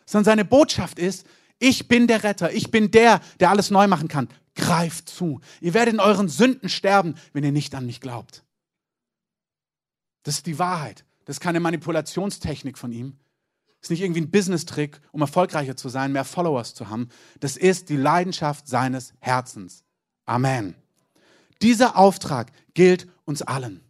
[0.07, 1.27] Sondern seine Botschaft ist,
[1.59, 5.41] ich bin der Retter, ich bin der, der alles neu machen kann greift zu.
[5.61, 8.45] Ihr werdet in euren Sünden sterben, wenn ihr nicht an mich glaubt.
[10.23, 11.05] Das ist die Wahrheit.
[11.25, 13.19] Das ist keine Manipulationstechnik von ihm.
[13.81, 17.09] Das ist nicht irgendwie ein Business-Trick, um erfolgreicher zu sein, mehr Followers zu haben.
[17.41, 19.85] Das ist die Leidenschaft seines Herzens.
[20.25, 20.75] Amen.
[21.63, 23.81] Dieser Auftrag gilt uns allen.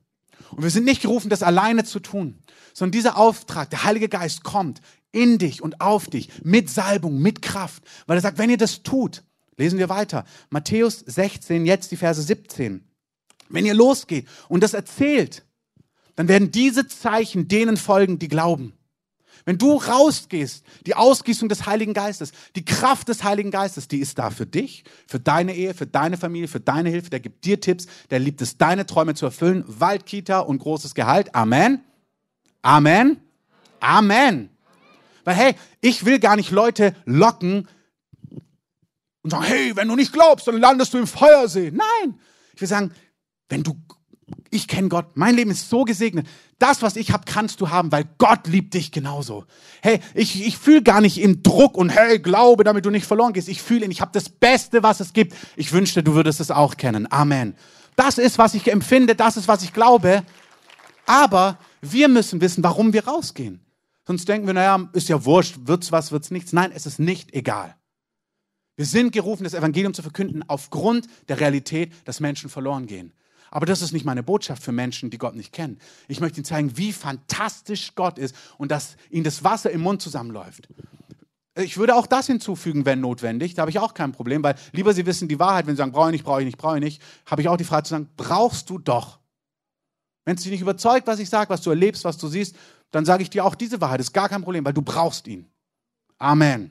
[0.55, 2.39] Und wir sind nicht gerufen, das alleine zu tun,
[2.73, 7.43] sondern dieser Auftrag, der Heilige Geist kommt in dich und auf dich mit Salbung, mit
[7.43, 9.23] Kraft, weil er sagt, wenn ihr das tut,
[9.57, 10.25] Lesen wir weiter.
[10.51, 12.85] Matthäus 16, jetzt die Verse 17.
[13.49, 15.45] Wenn ihr losgeht und das erzählt,
[16.17, 18.73] dann werden diese Zeichen denen folgen, die glauben.
[19.45, 24.19] Wenn du rausgehst, die Ausgießung des Heiligen Geistes, die Kraft des Heiligen Geistes, die ist
[24.19, 27.11] da für dich, für deine Ehe, für deine Familie, für deine Hilfe.
[27.11, 29.65] Der gibt dir Tipps, der liebt es, deine Träume zu erfüllen.
[29.67, 31.35] Waldkita und großes Gehalt.
[31.35, 31.81] Amen.
[32.63, 33.19] Amen.
[33.81, 34.49] Amen.
[35.25, 37.69] Weil hey, ich will gar nicht Leute locken,
[39.23, 41.71] und sagen, hey, wenn du nicht glaubst, dann landest du im Feuersee.
[41.71, 42.19] Nein,
[42.55, 42.93] ich will sagen,
[43.49, 43.77] wenn du,
[44.51, 46.27] ich kenne Gott, mein Leben ist so gesegnet.
[46.63, 49.47] Das, was ich habe, kannst du haben, weil Gott liebt dich genauso.
[49.81, 53.33] Hey, ich, ich fühle gar nicht im Druck und hey, glaube, damit du nicht verloren
[53.33, 53.49] gehst.
[53.49, 55.35] Ich fühle ihn, ich habe das Beste, was es gibt.
[55.57, 57.11] Ich wünschte, du würdest es auch kennen.
[57.11, 57.57] Amen.
[57.97, 60.23] Das ist, was ich empfinde, das ist, was ich glaube.
[61.05, 63.61] Aber wir müssen wissen, warum wir rausgehen.
[64.07, 66.53] Sonst denken wir, naja, ist ja wurscht, wird's was, wird's nichts.
[66.53, 67.75] Nein, es ist nicht egal.
[68.77, 73.13] Wir sind gerufen, das Evangelium zu verkünden aufgrund der Realität, dass Menschen verloren gehen.
[73.53, 75.79] Aber das ist nicht meine Botschaft für Menschen, die Gott nicht kennen.
[76.09, 80.01] Ich möchte ihnen zeigen, wie fantastisch Gott ist und dass ihnen das Wasser im Mund
[80.01, 80.69] zusammenläuft.
[81.55, 83.53] Ich würde auch das hinzufügen, wenn notwendig.
[83.53, 85.93] Da habe ich auch kein Problem, weil lieber sie wissen die Wahrheit, wenn sie sagen,
[85.93, 87.91] brauche ich nicht, brauche ich nicht, brauche ich nicht, habe ich auch die Frage zu
[87.91, 89.19] sagen, brauchst du doch.
[90.25, 92.57] Wenn es dich nicht überzeugt, was ich sage, was du erlebst, was du siehst,
[92.91, 94.01] dann sage ich dir auch diese Wahrheit.
[94.01, 95.47] Das ist gar kein Problem, weil du brauchst ihn.
[96.17, 96.71] Amen.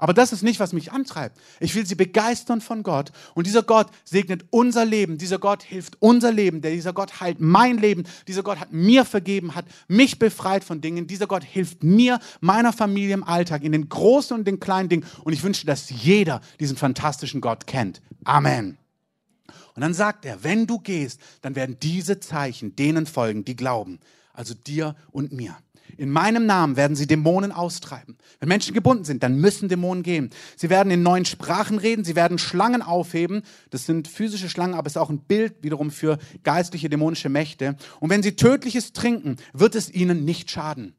[0.00, 1.38] Aber das ist nicht, was mich antreibt.
[1.60, 3.12] Ich will sie begeistern von Gott.
[3.34, 5.18] Und dieser Gott segnet unser Leben.
[5.18, 6.62] Dieser Gott hilft unser Leben.
[6.62, 8.04] dieser Gott heilt mein Leben.
[8.26, 11.06] Dieser Gott hat mir vergeben, hat mich befreit von Dingen.
[11.06, 15.04] Dieser Gott hilft mir, meiner Familie im Alltag, in den großen und den kleinen Dingen.
[15.22, 18.00] Und ich wünsche, dass jeder diesen fantastischen Gott kennt.
[18.24, 18.78] Amen.
[19.74, 24.00] Und dann sagt er, wenn du gehst, dann werden diese Zeichen denen folgen, die glauben.
[24.32, 25.58] Also dir und mir.
[25.96, 28.16] In meinem Namen werden sie Dämonen austreiben.
[28.38, 30.30] Wenn Menschen gebunden sind, dann müssen Dämonen gehen.
[30.56, 33.42] Sie werden in neuen Sprachen reden, sie werden Schlangen aufheben.
[33.70, 37.76] Das sind physische Schlangen, aber es ist auch ein Bild wiederum für geistliche dämonische Mächte.
[38.00, 40.94] Und wenn sie tödliches trinken, wird es ihnen nicht schaden.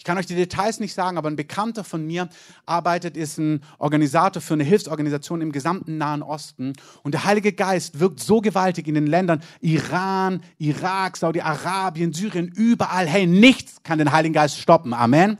[0.00, 2.30] Ich kann euch die Details nicht sagen, aber ein Bekannter von mir
[2.64, 6.72] arbeitet, ist ein Organisator für eine Hilfsorganisation im gesamten Nahen Osten.
[7.02, 13.06] Und der Heilige Geist wirkt so gewaltig in den Ländern Iran, Irak, Saudi-Arabien, Syrien, überall.
[13.06, 14.94] Hey, nichts kann den Heiligen Geist stoppen.
[14.94, 15.36] Amen.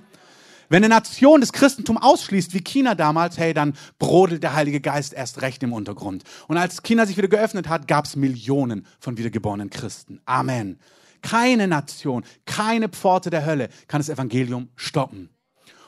[0.69, 5.15] Wenn eine Nation das Christentum ausschließt, wie China damals, hey, dann brodelt der Heilige Geist
[5.15, 6.23] erst recht im Untergrund.
[6.49, 10.21] Und als China sich wieder geöffnet hat, gab es Millionen von wiedergeborenen Christen.
[10.27, 10.79] Amen.
[11.23, 15.31] Keine Nation, keine Pforte der Hölle kann das Evangelium stoppen.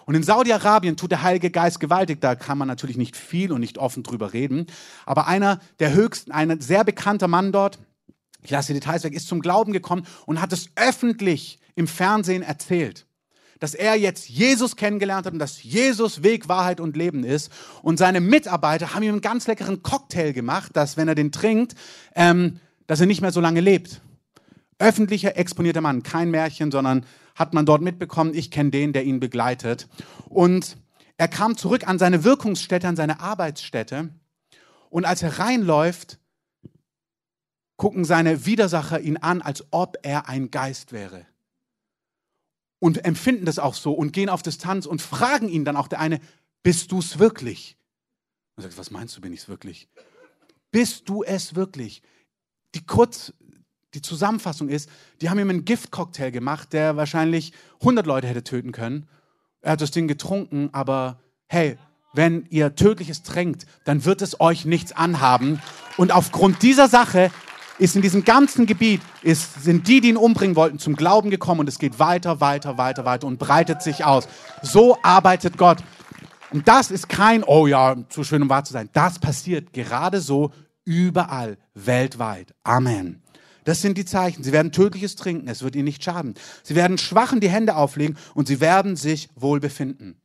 [0.06, 2.20] Und in Saudi-Arabien tut der Heilige Geist gewaltig.
[2.20, 4.66] Da kann man natürlich nicht viel und nicht offen drüber reden.
[5.04, 7.80] Aber einer der höchsten, ein sehr bekannter Mann dort,
[8.42, 12.42] ich lasse die Details weg, ist zum Glauben gekommen und hat es öffentlich im Fernsehen
[12.42, 13.06] erzählt.
[13.58, 17.50] Dass er jetzt Jesus kennengelernt hat und dass Jesus Weg, Wahrheit und Leben ist.
[17.82, 21.74] Und seine Mitarbeiter haben ihm einen ganz leckeren Cocktail gemacht, dass wenn er den trinkt,
[22.14, 24.00] ähm, dass er nicht mehr so lange lebt
[24.82, 29.20] öffentlicher, exponierter Mann, kein Märchen, sondern hat man dort mitbekommen, ich kenne den, der ihn
[29.20, 29.88] begleitet.
[30.28, 30.76] Und
[31.16, 34.10] er kam zurück an seine Wirkungsstätte, an seine Arbeitsstätte.
[34.90, 36.18] Und als er reinläuft,
[37.76, 41.26] gucken seine Widersacher ihn an, als ob er ein Geist wäre.
[42.78, 46.00] Und empfinden das auch so und gehen auf Distanz und fragen ihn dann auch der
[46.00, 46.20] eine,
[46.62, 47.76] bist du es wirklich?
[48.56, 49.88] Und er sagt, was meinst du, bin ich es wirklich?
[50.70, 52.02] Bist du es wirklich?
[52.74, 53.32] Die kurz,
[53.94, 54.88] die Zusammenfassung ist,
[55.20, 59.08] die haben ihm einen Giftcocktail gemacht, der wahrscheinlich 100 Leute hätte töten können.
[59.60, 61.78] Er hat das Ding getrunken, aber hey,
[62.14, 65.60] wenn ihr Tödliches tränkt, dann wird es euch nichts anhaben.
[65.96, 67.30] Und aufgrund dieser Sache
[67.78, 71.60] ist in diesem ganzen Gebiet, ist, sind die, die ihn umbringen wollten, zum Glauben gekommen
[71.60, 74.28] und es geht weiter, weiter, weiter, weiter und breitet sich aus.
[74.62, 75.78] So arbeitet Gott.
[76.50, 78.90] Und das ist kein, oh ja, zu schön um wahr zu sein.
[78.92, 80.52] Das passiert gerade so
[80.84, 82.54] überall, weltweit.
[82.62, 83.22] Amen.
[83.64, 84.42] Das sind die Zeichen.
[84.42, 86.34] Sie werden tödliches trinken, es wird ihnen nicht schaden.
[86.62, 90.21] Sie werden Schwachen die Hände auflegen und sie werden sich wohl befinden.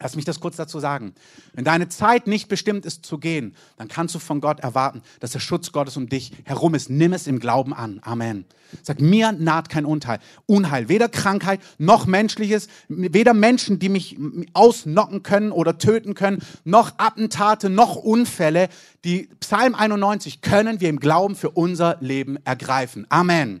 [0.00, 1.14] Lass mich das kurz dazu sagen.
[1.52, 5.30] Wenn deine Zeit nicht bestimmt ist zu gehen, dann kannst du von Gott erwarten, dass
[5.30, 6.90] der Schutz Gottes um dich herum ist.
[6.90, 8.00] Nimm es im Glauben an.
[8.02, 8.44] Amen.
[8.82, 10.18] Sag, mir naht kein Unheil.
[10.46, 10.88] Unheil.
[10.88, 14.18] Weder Krankheit noch menschliches, weder Menschen, die mich
[14.52, 18.68] ausnocken können oder töten können, noch Attentate, noch Unfälle.
[19.04, 23.06] Die Psalm 91 können wir im Glauben für unser Leben ergreifen.
[23.10, 23.60] Amen.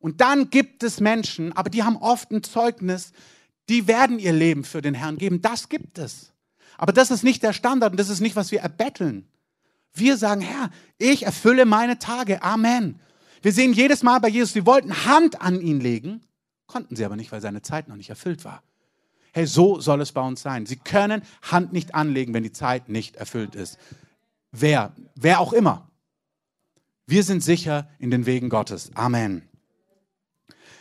[0.00, 3.12] Und dann gibt es Menschen, aber die haben oft ein Zeugnis,
[3.68, 5.42] die werden ihr Leben für den Herrn geben.
[5.42, 6.32] Das gibt es.
[6.78, 9.26] Aber das ist nicht der Standard und das ist nicht, was wir erbetteln.
[9.94, 12.42] Wir sagen, Herr, ich erfülle meine Tage.
[12.42, 13.00] Amen.
[13.42, 16.20] Wir sehen jedes Mal bei Jesus, sie wollten Hand an ihn legen,
[16.66, 18.62] konnten sie aber nicht, weil seine Zeit noch nicht erfüllt war.
[19.32, 20.66] Hey, so soll es bei uns sein.
[20.66, 23.78] Sie können Hand nicht anlegen, wenn die Zeit nicht erfüllt ist.
[24.50, 25.90] Wer, wer auch immer.
[27.06, 28.90] Wir sind sicher in den Wegen Gottes.
[28.94, 29.48] Amen.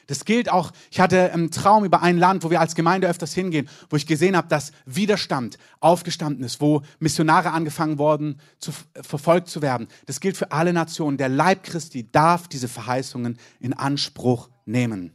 [0.07, 3.33] Das gilt auch, ich hatte einen Traum über ein Land, wo wir als Gemeinde öfters
[3.33, 9.49] hingehen, wo ich gesehen habe, dass Widerstand aufgestanden ist, wo Missionare angefangen worden, zu, verfolgt
[9.49, 9.87] zu werden.
[10.05, 11.17] Das gilt für alle Nationen.
[11.17, 15.11] Der Leib Christi darf diese Verheißungen in Anspruch nehmen.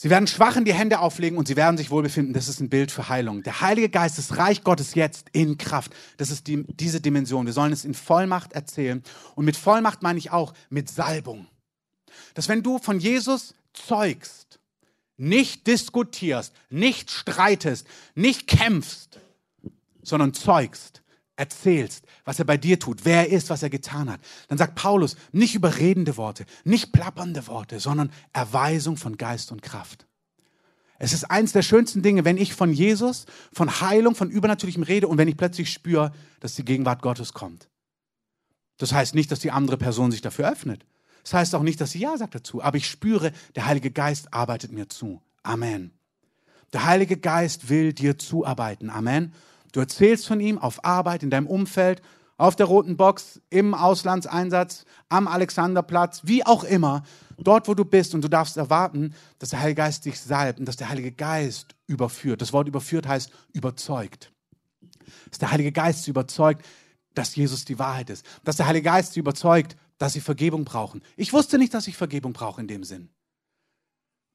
[0.00, 2.32] Sie werden Schwachen die Hände auflegen und sie werden sich wohlbefinden.
[2.32, 3.42] Das ist ein Bild für Heilung.
[3.42, 5.92] Der Heilige Geist, das Reich Gottes jetzt in Kraft.
[6.18, 7.46] Das ist die, diese Dimension.
[7.46, 9.02] Wir sollen es in Vollmacht erzählen.
[9.34, 11.48] Und mit Vollmacht meine ich auch mit Salbung
[12.34, 14.58] dass wenn du von Jesus zeugst,
[15.16, 19.18] nicht diskutierst, nicht streitest, nicht kämpfst,
[20.02, 21.02] sondern zeugst,
[21.36, 24.74] erzählst, was er bei dir tut, wer er ist, was er getan hat, dann sagt
[24.74, 30.06] Paulus, nicht überredende Worte, nicht plappernde Worte, sondern Erweisung von Geist und Kraft.
[30.98, 35.06] Es ist eins der schönsten Dinge, wenn ich von Jesus, von Heilung, von Übernatürlichem rede
[35.06, 37.68] und wenn ich plötzlich spüre, dass die Gegenwart Gottes kommt.
[38.78, 40.84] Das heißt nicht, dass die andere Person sich dafür öffnet,
[41.28, 44.32] das heißt auch nicht, dass sie Ja sagt dazu, aber ich spüre, der Heilige Geist
[44.32, 45.20] arbeitet mir zu.
[45.42, 45.92] Amen.
[46.72, 48.88] Der Heilige Geist will dir zuarbeiten.
[48.88, 49.34] Amen.
[49.72, 52.00] Du erzählst von ihm auf Arbeit, in deinem Umfeld,
[52.38, 57.02] auf der roten Box, im Auslandseinsatz, am Alexanderplatz, wie auch immer,
[57.36, 60.66] dort wo du bist und du darfst erwarten, dass der Heilige Geist dich salbt und
[60.66, 62.40] dass der Heilige Geist überführt.
[62.40, 64.32] Das Wort überführt heißt überzeugt.
[65.28, 66.64] Dass der Heilige Geist überzeugt,
[67.12, 68.24] dass Jesus die Wahrheit ist.
[68.44, 71.02] Dass der Heilige Geist überzeugt, dass sie Vergebung brauchen.
[71.16, 73.10] Ich wusste nicht, dass ich Vergebung brauche in dem Sinn.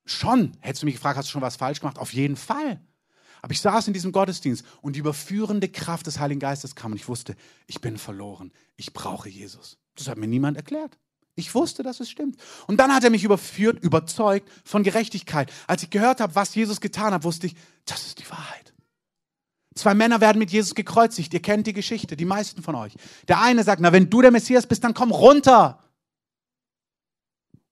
[0.06, 0.58] Schon.
[0.60, 1.97] Hättest du mich gefragt, hast du schon was falsch gemacht?
[1.97, 2.82] Auf jeden Fall.
[3.41, 6.97] Aber ich saß in diesem Gottesdienst und die überführende Kraft des Heiligen Geistes kam und
[6.97, 7.36] ich wusste,
[7.67, 8.52] ich bin verloren.
[8.78, 9.78] Ich brauche Jesus.
[9.95, 10.97] Das hat mir niemand erklärt.
[11.36, 12.38] Ich wusste, dass es stimmt.
[12.67, 15.52] Und dann hat er mich überführt, überzeugt von Gerechtigkeit.
[15.67, 18.73] Als ich gehört habe, was Jesus getan hat, wusste ich, das ist die Wahrheit.
[19.76, 21.34] Zwei Männer werden mit Jesus gekreuzigt.
[21.34, 22.94] Ihr kennt die Geschichte, die meisten von euch.
[23.28, 25.80] Der eine sagt, na, wenn du der Messias bist, dann komm runter.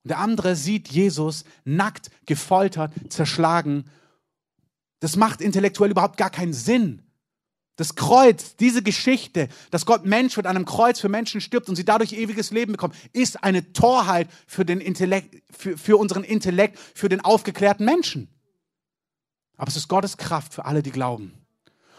[0.03, 3.85] Und der andere sieht Jesus nackt, gefoltert, zerschlagen.
[4.99, 7.03] Das macht intellektuell überhaupt gar keinen Sinn.
[7.75, 11.85] Das Kreuz, diese Geschichte, dass Gott Mensch an einem Kreuz für Menschen stirbt und sie
[11.85, 17.09] dadurch ewiges Leben bekommen, ist eine Torheit für, den Intellekt, für, für unseren Intellekt, für
[17.09, 18.27] den aufgeklärten Menschen.
[19.57, 21.33] Aber es ist Gottes Kraft für alle, die glauben.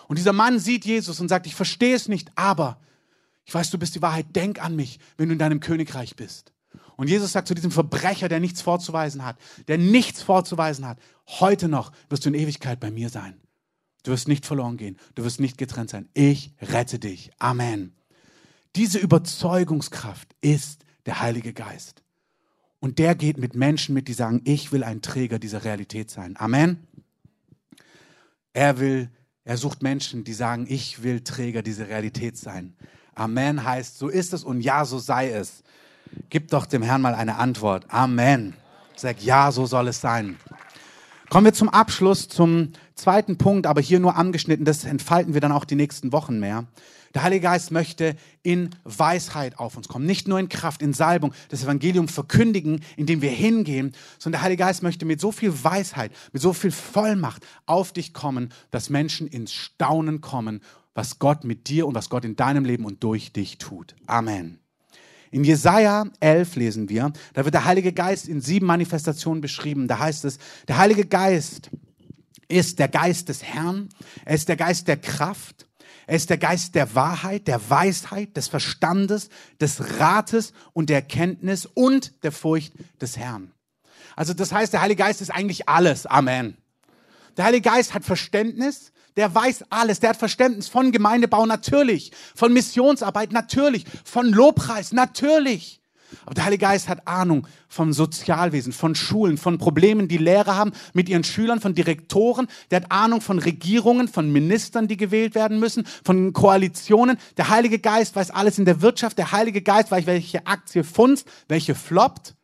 [0.09, 2.81] Und dieser Mann sieht Jesus und sagt, ich verstehe es nicht, aber
[3.45, 6.53] ich weiß, du bist die Wahrheit, denk an mich, wenn du in deinem Königreich bist.
[6.97, 9.37] Und Jesus sagt zu diesem Verbrecher, der nichts vorzuweisen hat,
[9.69, 13.41] der nichts vorzuweisen hat, heute noch wirst du in Ewigkeit bei mir sein.
[14.05, 16.09] Du wirst nicht verloren gehen, du wirst nicht getrennt sein.
[16.15, 17.31] Ich rette dich.
[17.39, 17.95] Amen.
[18.77, 22.03] Diese Überzeugungskraft ist der Heilige Geist.
[22.81, 26.37] Und der geht mit Menschen mit, die sagen, ich will ein Träger dieser Realität sein.
[26.37, 26.87] Amen.
[28.53, 29.11] Er will
[29.45, 32.75] er sucht Menschen, die sagen, ich will Träger dieser Realität sein.
[33.15, 35.63] Amen heißt, so ist es und ja, so sei es.
[36.31, 37.87] Gib doch dem Herrn mal eine Antwort.
[37.89, 38.55] Amen.
[38.97, 40.39] Sag, ja, so soll es sein.
[41.29, 44.65] Kommen wir zum Abschluss, zum zweiten Punkt, aber hier nur angeschnitten.
[44.65, 46.67] Das entfalten wir dann auch die nächsten Wochen mehr.
[47.15, 51.35] Der Heilige Geist möchte in Weisheit auf uns kommen, nicht nur in Kraft, in Salbung,
[51.51, 56.13] das Evangelium verkündigen, indem wir hingehen, sondern der Heilige Geist möchte mit so viel Weisheit,
[56.33, 60.61] mit so viel Vollmacht auf dich kommen, dass Menschen ins Staunen kommen,
[60.95, 63.95] was Gott mit dir und was Gott in deinem Leben und durch dich tut.
[64.07, 64.59] Amen.
[65.31, 69.89] In Jesaja 11 lesen wir, da wird der Heilige Geist in sieben Manifestationen beschrieben.
[69.89, 70.39] Da heißt es,
[70.69, 71.71] der Heilige Geist
[72.49, 73.89] ist der Geist des Herrn,
[74.25, 75.67] er ist der Geist der Kraft,
[76.07, 79.29] er ist der Geist der Wahrheit, der Weisheit, des Verstandes,
[79.61, 83.53] des Rates und der Erkenntnis und der Furcht des Herrn.
[84.17, 86.07] Also das heißt, der Heilige Geist ist eigentlich alles.
[86.07, 86.57] Amen.
[87.37, 92.53] Der Heilige Geist hat Verständnis, der weiß alles, der hat Verständnis von Gemeindebau natürlich, von
[92.53, 95.82] Missionsarbeit natürlich, von Lobpreis natürlich.
[96.25, 100.73] Aber der Heilige Geist hat Ahnung vom Sozialwesen, von Schulen, von Problemen, die Lehrer haben
[100.93, 102.49] mit ihren Schülern, von Direktoren.
[102.71, 107.19] Der hat Ahnung von Regierungen, von Ministern, die gewählt werden müssen, von Koalitionen.
[107.37, 109.19] Der Heilige Geist weiß alles in der Wirtschaft.
[109.19, 112.35] Der Heilige Geist weiß, welche Aktie funzt, welche floppt.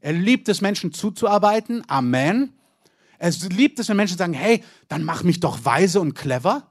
[0.00, 1.82] Er liebt es, Menschen zuzuarbeiten.
[1.88, 2.52] Amen.
[3.18, 6.67] Er liebt es, wenn Menschen sagen, hey, dann mach mich doch weise und clever.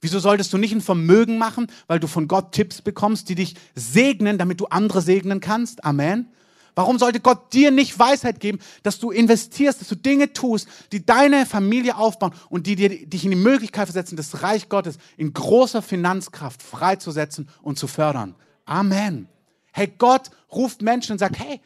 [0.00, 3.54] Wieso solltest du nicht ein Vermögen machen, weil du von Gott Tipps bekommst, die dich
[3.74, 5.84] segnen, damit du andere segnen kannst?
[5.84, 6.28] Amen.
[6.74, 11.04] Warum sollte Gott dir nicht Weisheit geben, dass du investierst, dass du Dinge tust, die
[11.04, 15.32] deine Familie aufbauen und die dir, dich in die Möglichkeit versetzen, das Reich Gottes in
[15.32, 18.34] großer Finanzkraft freizusetzen und zu fördern?
[18.64, 19.28] Amen.
[19.72, 21.60] Hey, Gott ruft Menschen und sagt, hey,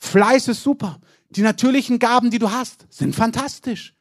[0.00, 1.00] Fleiß ist super.
[1.30, 3.94] Die natürlichen Gaben, die du hast, sind fantastisch.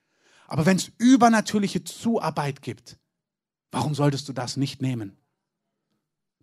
[0.47, 2.97] Aber wenn es übernatürliche Zuarbeit gibt,
[3.75, 5.17] Warum solltest du das nicht nehmen?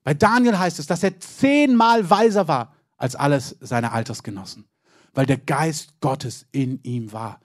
[0.05, 4.67] Bei Daniel heißt es, dass er zehnmal weiser war als alles seine Altersgenossen,
[5.15, 7.41] weil der Geist Gottes in ihm war.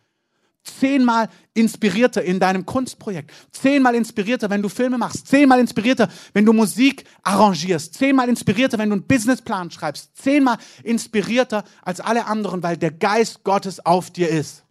[0.61, 6.51] Zehnmal inspirierter in deinem Kunstprojekt, zehnmal inspirierter, wenn du Filme machst, zehnmal inspirierter, wenn du
[6.51, 12.75] Musik arrangierst, zehnmal inspirierter, wenn du einen Businessplan schreibst, zehnmal inspirierter als alle anderen, weil
[12.75, 14.65] der Geist Gottes auf dir ist.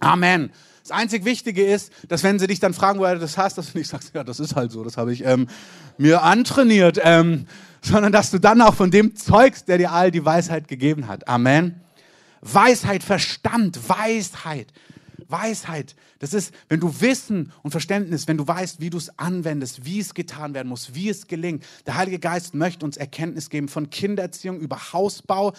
[0.00, 0.52] Amen.
[0.88, 3.72] Das einzig Wichtige ist, dass wenn sie dich dann fragen, woher du das hast, dass
[3.72, 5.46] du nicht sagst, ja, das ist halt so, das habe ich ähm,
[5.98, 7.46] mir antrainiert, ähm,
[7.82, 11.28] sondern dass du dann auch von dem zeugst, der dir all die Weisheit gegeben hat.
[11.28, 11.82] Amen.
[12.40, 14.68] Weisheit, Verstand, Weisheit.
[15.28, 19.84] Weisheit, das ist, wenn du Wissen und Verständnis, wenn du weißt, wie du es anwendest,
[19.84, 21.66] wie es getan werden muss, wie es gelingt.
[21.86, 25.52] Der Heilige Geist möchte uns Erkenntnis geben von Kindererziehung über Hausbau.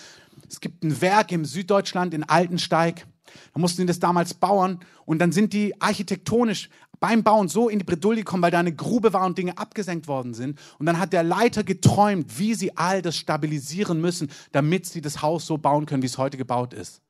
[0.49, 3.05] Es gibt ein Werk im Süddeutschland in Altensteig.
[3.53, 6.69] Da mussten die das damals bauen und dann sind die architektonisch
[6.99, 10.07] beim Bauen so in die Bredouille gekommen, weil da eine Grube war und Dinge abgesenkt
[10.07, 10.59] worden sind.
[10.79, 15.21] Und dann hat der Leiter geträumt, wie sie all das stabilisieren müssen, damit sie das
[15.21, 17.01] Haus so bauen können, wie es heute gebaut ist.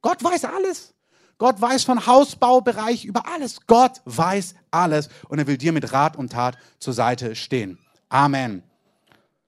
[0.00, 0.94] Gott weiß alles.
[1.38, 3.66] Gott weiß von Hausbaubereich über alles.
[3.66, 7.78] Gott weiß alles und er will dir mit Rat und Tat zur Seite stehen.
[8.08, 8.62] Amen.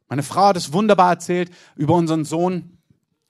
[0.08, 2.73] Meine Frau hat es wunderbar erzählt über unseren Sohn,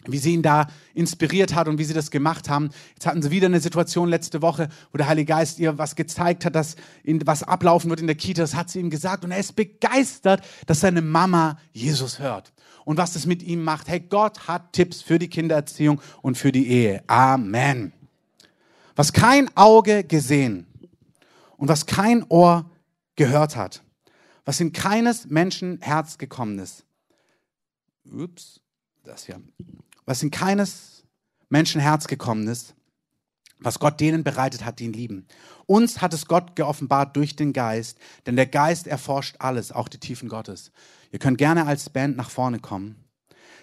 [0.06, 2.70] wie sie ihn da inspiriert hat und wie sie das gemacht haben.
[2.94, 6.44] Jetzt hatten sie wieder eine Situation letzte Woche, wo der Heilige Geist ihr was gezeigt
[6.44, 8.42] hat, dass ihn, was ablaufen wird in der Kita.
[8.42, 12.52] Das hat sie ihm gesagt und er ist begeistert, dass seine Mama Jesus hört
[12.84, 13.88] und was das mit ihm macht.
[13.88, 17.02] Hey, Gott hat Tipps für die Kindererziehung und für die Ehe.
[17.06, 17.92] Amen.
[18.96, 20.66] Was kein Auge gesehen
[21.56, 22.70] und was kein Ohr
[23.16, 23.82] gehört hat,
[24.44, 26.84] was in keines Menschen Herz gekommen ist.
[28.04, 28.60] Ups,
[29.04, 29.40] das hier
[30.06, 31.04] was in keines
[31.48, 32.74] Menschen Herz gekommen ist,
[33.58, 35.26] was Gott denen bereitet hat, die ihn lieben.
[35.66, 39.98] Uns hat es Gott geoffenbart durch den Geist, denn der Geist erforscht alles, auch die
[39.98, 40.72] Tiefen Gottes.
[41.12, 42.96] Ihr könnt gerne als Band nach vorne kommen.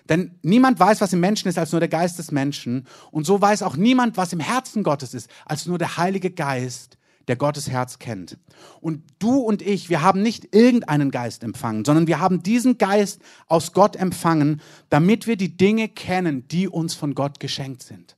[0.09, 2.87] Denn niemand weiß, was im Menschen ist, als nur der Geist des Menschen.
[3.11, 6.97] Und so weiß auch niemand, was im Herzen Gottes ist, als nur der Heilige Geist,
[7.27, 8.37] der Gottes Herz kennt.
[8.79, 13.21] Und du und ich, wir haben nicht irgendeinen Geist empfangen, sondern wir haben diesen Geist
[13.47, 18.17] aus Gott empfangen, damit wir die Dinge kennen, die uns von Gott geschenkt sind.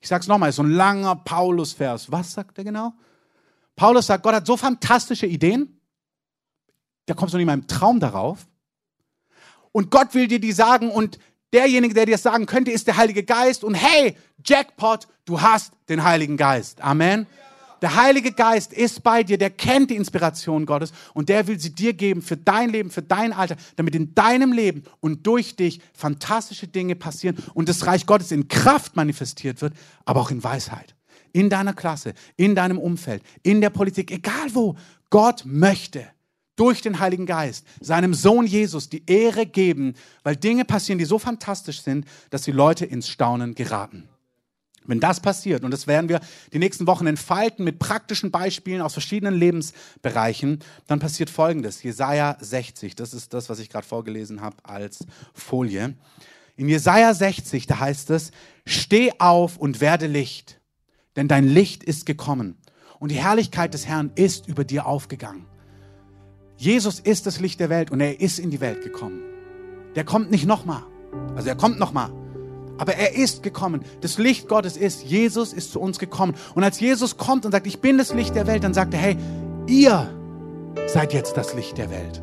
[0.00, 2.10] Ich sage es nochmal, so ein langer Paulus-Vers.
[2.12, 2.92] Was sagt er genau?
[3.76, 5.80] Paulus sagt, Gott hat so fantastische Ideen,
[7.06, 8.46] da kommst du nicht mal im Traum darauf.
[9.72, 11.18] Und Gott will dir die sagen und
[11.52, 13.64] derjenige, der dir das sagen könnte, ist der Heilige Geist.
[13.64, 16.80] Und hey, Jackpot, du hast den Heiligen Geist.
[16.80, 17.26] Amen.
[17.80, 21.74] Der Heilige Geist ist bei dir, der kennt die Inspiration Gottes und der will sie
[21.74, 25.80] dir geben für dein Leben, für dein Alter, damit in deinem Leben und durch dich
[25.92, 29.74] fantastische Dinge passieren und das Reich Gottes in Kraft manifestiert wird,
[30.04, 30.96] aber auch in Weisheit.
[31.32, 34.76] In deiner Klasse, in deinem Umfeld, in der Politik, egal wo.
[35.10, 36.06] Gott möchte
[36.56, 41.18] durch den Heiligen Geist seinem Sohn Jesus die Ehre geben, weil Dinge passieren, die so
[41.18, 44.08] fantastisch sind, dass die Leute ins Staunen geraten.
[44.88, 46.20] Wenn das passiert, und das werden wir
[46.52, 51.82] die nächsten Wochen entfalten mit praktischen Beispielen aus verschiedenen Lebensbereichen, dann passiert Folgendes.
[51.82, 55.94] Jesaja 60, das ist das, was ich gerade vorgelesen habe als Folie.
[56.56, 58.32] In Jesaja 60, da heißt es,
[58.64, 60.58] steh auf und werde Licht,
[61.16, 62.56] denn dein Licht ist gekommen
[62.98, 65.44] und die Herrlichkeit des Herrn ist über dir aufgegangen.
[66.56, 69.22] Jesus ist das Licht der Welt und er ist in die Welt gekommen.
[69.94, 70.82] der kommt nicht nochmal.
[71.36, 72.10] Also er kommt nochmal.
[72.78, 73.82] Aber er ist gekommen.
[74.00, 76.34] Das Licht Gottes ist, Jesus ist zu uns gekommen.
[76.54, 79.00] Und als Jesus kommt und sagt, ich bin das Licht der Welt, dann sagt er,
[79.00, 79.16] hey,
[79.66, 80.08] ihr
[80.86, 82.22] seid jetzt das Licht der Welt.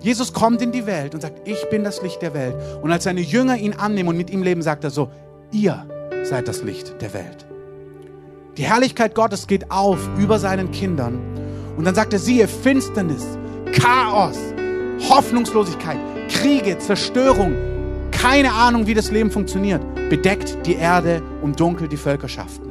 [0.00, 2.54] Jesus kommt in die Welt und sagt, ich bin das Licht der Welt.
[2.82, 5.10] Und als seine Jünger ihn annehmen und mit ihm leben, sagt er so,
[5.52, 5.86] ihr
[6.24, 7.46] seid das Licht der Welt.
[8.56, 11.20] Die Herrlichkeit Gottes geht auf über seinen Kindern.
[11.76, 13.24] Und dann sagt er, siehe, Finsternis,
[13.72, 14.38] Chaos,
[15.08, 17.54] Hoffnungslosigkeit, Kriege, Zerstörung,
[18.16, 22.70] keine Ahnung, wie das Leben funktioniert, bedeckt die Erde und dunkelt die Völkerschaften.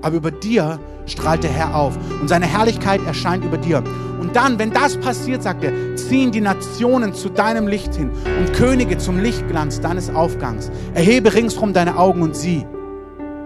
[0.00, 3.82] Aber über dir strahlt der Herr auf und seine Herrlichkeit erscheint über dir.
[4.20, 8.52] Und dann, wenn das passiert, sagt er, ziehen die Nationen zu deinem Licht hin und
[8.54, 10.70] Könige zum Lichtglanz deines Aufgangs.
[10.94, 12.66] Erhebe ringsherum deine Augen und sieh,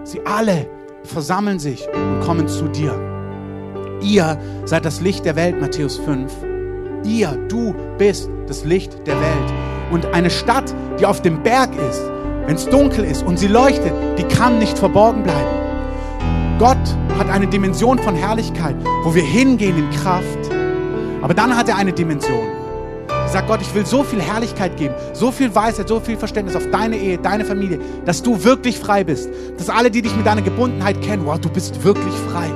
[0.03, 0.69] sie alle
[1.03, 2.93] versammeln sich und kommen zu dir.
[4.01, 6.31] Ihr seid das Licht der Welt, Matthäus 5.
[7.05, 9.82] Ihr, du bist das Licht der Welt.
[9.93, 12.01] Und eine Stadt, die auf dem Berg ist,
[12.47, 16.57] wenn es dunkel ist und sie leuchtet, die kann nicht verborgen bleiben.
[16.57, 20.49] Gott hat eine Dimension von Herrlichkeit, wo wir hingehen in Kraft.
[21.21, 22.47] Aber dann hat er eine Dimension.
[23.07, 26.55] Er sagt Gott, ich will so viel Herrlichkeit geben, so viel Weisheit, so viel Verständnis
[26.55, 29.29] auf deine Ehe, deine Familie, dass du wirklich frei bist.
[29.59, 32.49] Dass alle, die dich mit deiner Gebundenheit kennen, wow, du bist wirklich frei.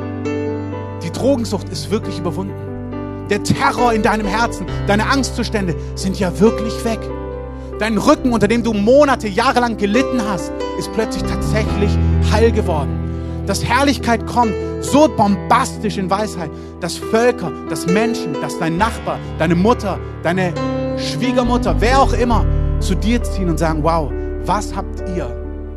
[1.04, 2.56] Die Drogensucht ist wirklich überwunden.
[3.30, 7.00] Der Terror in deinem Herzen, deine Angstzustände sind ja wirklich weg.
[7.80, 11.96] Dein Rücken, unter dem du Monate, Jahre lang gelitten hast, ist plötzlich tatsächlich
[12.32, 13.44] heil geworden.
[13.46, 16.50] Dass Herrlichkeit kommt, so bombastisch in Weisheit,
[16.82, 20.54] dass Völker, dass Menschen, dass dein Nachbar, deine Mutter, deine
[20.98, 22.46] Schwiegermutter, wer auch immer,
[22.80, 24.12] zu dir ziehen und sagen, wow,
[24.46, 25.28] was habt ihr,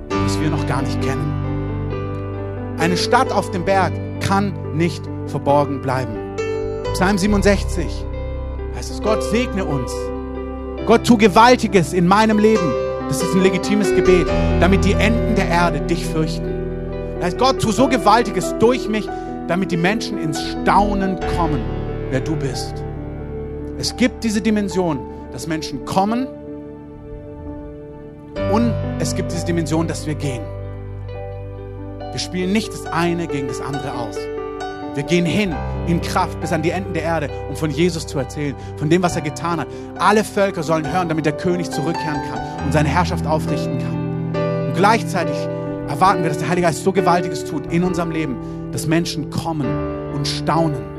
[0.09, 2.77] was wir noch gar nicht kennen?
[2.79, 6.37] Eine Stadt auf dem Berg kann nicht verborgen bleiben.
[6.95, 8.07] Psalm 67
[8.75, 9.93] heißt es, Gott segne uns
[10.91, 12.69] Gott, tu Gewaltiges in meinem Leben.
[13.07, 14.27] Das ist ein legitimes Gebet,
[14.59, 16.53] damit die Enden der Erde dich fürchten.
[17.15, 19.09] Das heißt, Gott, tu so Gewaltiges durch mich,
[19.47, 21.61] damit die Menschen ins Staunen kommen,
[22.11, 22.75] wer du bist.
[23.79, 24.99] Es gibt diese Dimension,
[25.31, 26.27] dass Menschen kommen
[28.53, 30.43] und es gibt diese Dimension, dass wir gehen.
[32.11, 34.17] Wir spielen nicht das eine gegen das andere aus.
[34.95, 35.55] Wir gehen hin
[35.87, 39.03] in Kraft bis an die Enden der Erde, um von Jesus zu erzählen, von dem,
[39.03, 39.69] was er getan hat.
[39.99, 44.69] Alle Völker sollen hören, damit der König zurückkehren kann und seine Herrschaft aufrichten kann.
[44.69, 45.37] Und gleichzeitig
[45.89, 48.37] erwarten wir, dass der Heilige Geist so Gewaltiges tut in unserem Leben,
[48.73, 49.67] dass Menschen kommen
[50.13, 50.91] und staunen.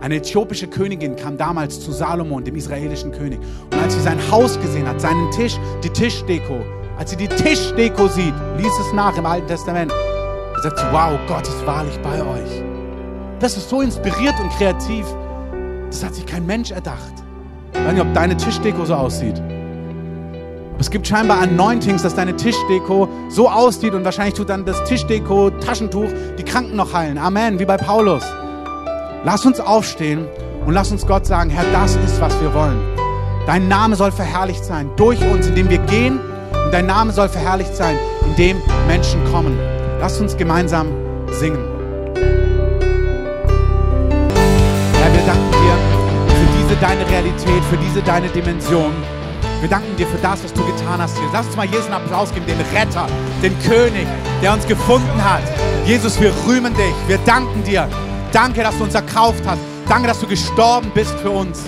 [0.00, 3.38] Eine äthiopische Königin kam damals zu Salomon, dem israelischen König.
[3.70, 6.64] Und als sie sein Haus gesehen hat, seinen Tisch, die Tischdeko,
[6.98, 9.92] als sie die Tischdeko sieht, liest es nach im Alten Testament,
[10.62, 12.62] da sagt wow, Gott ist wahrlich bei euch.
[13.38, 15.06] Das ist so inspiriert und kreativ.
[15.86, 17.12] Das hat sich kein Mensch erdacht.
[17.72, 19.38] Ich weiß nicht, ob deine Tischdeko so aussieht.
[19.38, 24.82] Aber es gibt scheinbar Anointings, dass deine Tischdeko so aussieht und wahrscheinlich tut dann das
[24.84, 26.08] Tischdeko, Taschentuch
[26.38, 27.16] die Kranken noch heilen.
[27.16, 28.24] Amen, wie bei Paulus.
[29.24, 30.26] Lass uns aufstehen
[30.66, 32.78] und lass uns Gott sagen, Herr, das ist, was wir wollen.
[33.46, 36.20] Dein Name soll verherrlicht sein durch uns, indem wir gehen.
[36.64, 37.96] Und dein Name soll verherrlicht sein,
[38.26, 39.58] indem Menschen kommen.
[40.00, 40.88] Lass uns gemeinsam
[41.30, 41.62] singen.
[44.94, 45.76] Herr, wir danken dir
[46.34, 48.94] für diese deine Realität, für diese deine Dimension.
[49.60, 51.28] Wir danken dir für das, was du getan hast hier.
[51.34, 53.06] Lass uns mal Jesus einen Applaus geben, den Retter,
[53.42, 54.06] den König,
[54.42, 55.42] der uns gefunden hat.
[55.84, 56.94] Jesus, wir rühmen dich.
[57.06, 57.86] Wir danken dir.
[58.32, 59.60] Danke, dass du uns erkauft hast.
[59.86, 61.64] Danke, dass du gestorben bist für uns.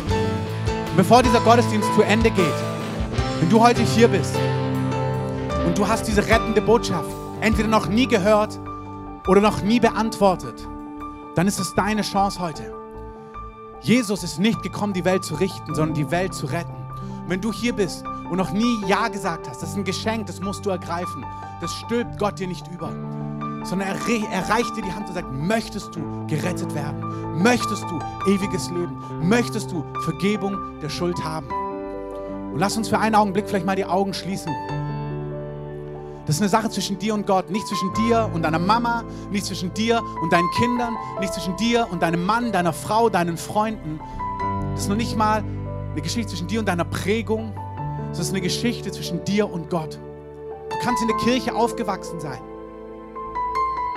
[0.96, 2.46] Bevor dieser Gottesdienst zu Ende geht,
[3.40, 4.34] wenn du heute hier bist
[5.66, 8.58] und du hast diese rettende Botschaft, entweder noch nie gehört
[9.26, 10.66] oder noch nie beantwortet,
[11.34, 12.72] dann ist es deine Chance heute.
[13.80, 16.74] Jesus ist nicht gekommen, die Welt zu richten, sondern die Welt zu retten.
[17.24, 20.26] Und wenn du hier bist und noch nie Ja gesagt hast, das ist ein Geschenk,
[20.26, 21.24] das musst du ergreifen.
[21.60, 22.90] Das stülpt Gott dir nicht über,
[23.64, 23.96] sondern er,
[24.30, 27.42] er reicht dir die Hand und sagt, möchtest du gerettet werden?
[27.42, 27.98] Möchtest du
[28.30, 28.96] ewiges Leben?
[29.20, 31.48] Möchtest du Vergebung der Schuld haben?
[32.52, 34.52] Und lass uns für einen Augenblick vielleicht mal die Augen schließen.
[36.26, 39.44] Das ist eine Sache zwischen dir und Gott, nicht zwischen dir und deiner Mama, nicht
[39.44, 43.98] zwischen dir und deinen Kindern, nicht zwischen dir und deinem Mann, deiner Frau, deinen Freunden.
[44.72, 45.42] Das ist noch nicht mal
[45.90, 47.52] eine Geschichte zwischen dir und deiner Prägung.
[48.12, 49.98] Ist eine Geschichte zwischen dir und Gott.
[50.70, 52.40] Du kannst in der Kirche aufgewachsen sein.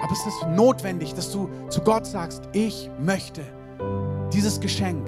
[0.01, 3.41] Aber es ist notwendig, dass du zu Gott sagst, ich möchte
[4.33, 5.07] dieses Geschenk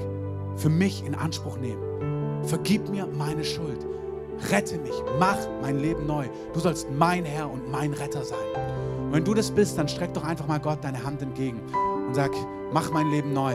[0.56, 2.44] für mich in Anspruch nehmen.
[2.44, 3.87] Vergib mir meine Schuld.
[4.52, 6.26] Rette mich, mach mein Leben neu.
[6.54, 8.38] Du sollst mein Herr und mein Retter sein.
[9.06, 11.62] Und wenn du das bist, dann streck doch einfach mal Gott deine Hand entgegen
[12.08, 12.32] und sag,
[12.72, 13.54] mach mein Leben neu.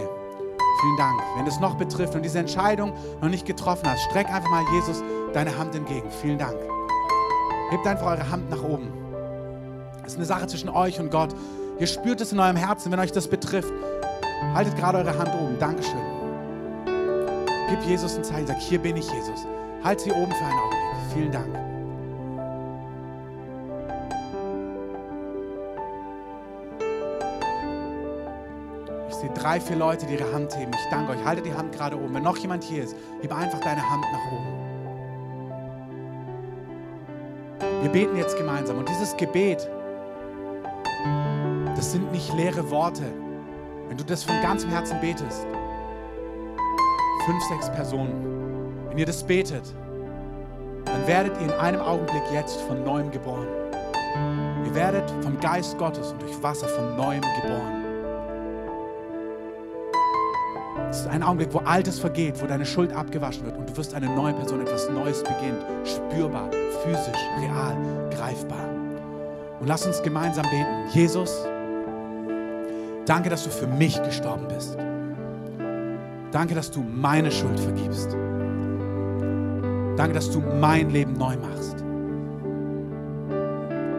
[0.81, 1.21] Vielen Dank.
[1.37, 5.03] Wenn es noch betrifft und diese Entscheidung noch nicht getroffen hast, streck einfach mal Jesus
[5.33, 6.11] deine Hand entgegen.
[6.21, 6.57] Vielen Dank.
[7.71, 8.93] Hebt einfach eure Hand nach oben.
[10.03, 11.35] Das ist eine Sache zwischen euch und Gott.
[11.79, 13.73] Ihr spürt es in eurem Herzen, wenn euch das betrifft.
[14.55, 15.59] Haltet gerade eure Hand oben.
[15.59, 16.01] Dankeschön.
[17.69, 18.47] Gib Jesus ein Zeichen.
[18.47, 19.47] Sag, hier bin ich, Jesus.
[19.85, 20.81] Halt sie oben für einen Augenblick.
[21.13, 21.59] Vielen Dank.
[29.09, 30.73] Ich sehe drei, vier Leute, die ihre Hand heben.
[30.73, 31.25] Ich danke euch.
[31.25, 32.15] Haltet die Hand gerade oben.
[32.15, 34.63] Wenn noch jemand hier ist, heb einfach deine Hand nach oben.
[37.83, 38.79] Wir beten jetzt gemeinsam.
[38.79, 39.69] Und dieses Gebet,
[41.75, 43.03] das sind nicht leere Worte.
[43.89, 45.45] Wenn du das von ganzem Herzen betest,
[47.27, 48.42] fünf, sechs Personen,
[48.93, 49.63] wenn ihr das betet,
[50.85, 53.47] dann werdet ihr in einem Augenblick jetzt von neuem geboren.
[54.67, 57.85] Ihr werdet vom Geist Gottes und durch Wasser von neuem geboren.
[60.91, 63.95] Es ist ein Augenblick, wo Altes vergeht, wo deine Schuld abgewaschen wird und du wirst
[63.95, 65.65] eine neue Person, etwas Neues beginnt.
[65.85, 66.51] Spürbar,
[66.83, 67.75] physisch, real,
[68.11, 68.69] greifbar.
[69.59, 70.91] Und lass uns gemeinsam beten.
[70.93, 71.47] Jesus,
[73.07, 74.77] danke, dass du für mich gestorben bist.
[76.31, 78.15] Danke, dass du meine Schuld vergibst.
[79.97, 81.85] Danke, dass du mein Leben neu machst.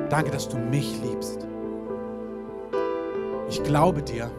[0.10, 1.48] Danke, dass du mich liebst.
[3.50, 4.32] Ich glaube dir,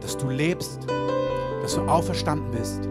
[0.00, 0.86] dass du lebst,
[1.62, 2.88] dass du auferstanden bist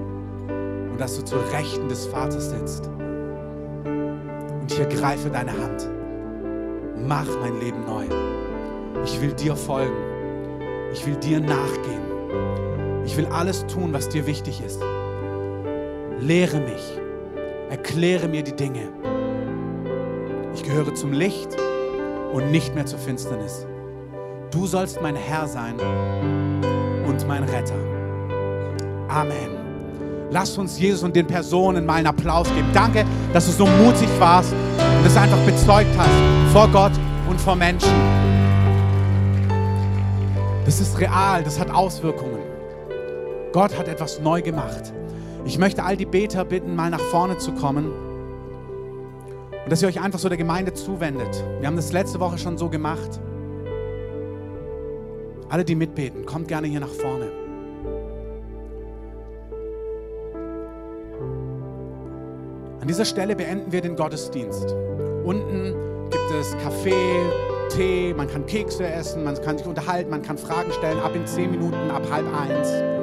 [0.92, 2.88] und dass du zur Rechten des Vaters sitzt.
[2.88, 5.90] Und ich ergreife deine Hand.
[7.08, 8.06] Mach mein Leben neu.
[9.06, 9.96] Ich will dir folgen.
[10.92, 12.02] Ich will dir nachgehen.
[13.06, 14.82] Ich will alles tun, was dir wichtig ist.
[16.20, 16.99] Lehre mich.
[17.70, 18.90] Erkläre mir die Dinge.
[20.56, 21.56] Ich gehöre zum Licht
[22.34, 23.68] und nicht mehr zur Finsternis.
[24.52, 25.76] Du sollst mein Herr sein
[27.08, 27.76] und mein Retter.
[29.08, 29.56] Amen.
[30.32, 32.68] Lass uns Jesus und den Personen mal einen Applaus geben.
[32.74, 36.92] Danke, dass du so mutig warst und es einfach bezeugt hast vor Gott
[37.30, 37.94] und vor Menschen.
[40.66, 42.40] Das ist real, das hat Auswirkungen.
[43.54, 44.92] Gott hat etwas neu gemacht.
[45.46, 47.92] Ich möchte all die Beter bitten, mal nach vorne zu kommen
[49.70, 51.44] und dass ihr euch einfach so der Gemeinde zuwendet.
[51.60, 53.20] Wir haben das letzte Woche schon so gemacht.
[55.48, 57.32] Alle, die mitbeten, kommt gerne hier nach vorne.
[62.82, 64.76] An dieser Stelle beenden wir den Gottesdienst.
[65.24, 65.76] Unten
[66.10, 67.22] gibt es Kaffee,
[67.70, 71.28] Tee, man kann Kekse essen, man kann sich unterhalten, man kann Fragen stellen, ab in
[71.28, 72.99] zehn Minuten, ab halb eins.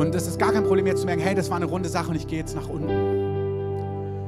[0.00, 2.08] Und es ist gar kein Problem jetzt zu merken, hey, das war eine runde Sache
[2.08, 2.88] und ich gehe jetzt nach unten.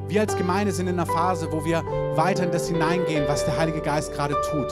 [0.07, 1.83] Wir als Gemeinde sind in einer Phase, wo wir
[2.15, 4.71] weiter in das hineingehen, was der Heilige Geist gerade tut.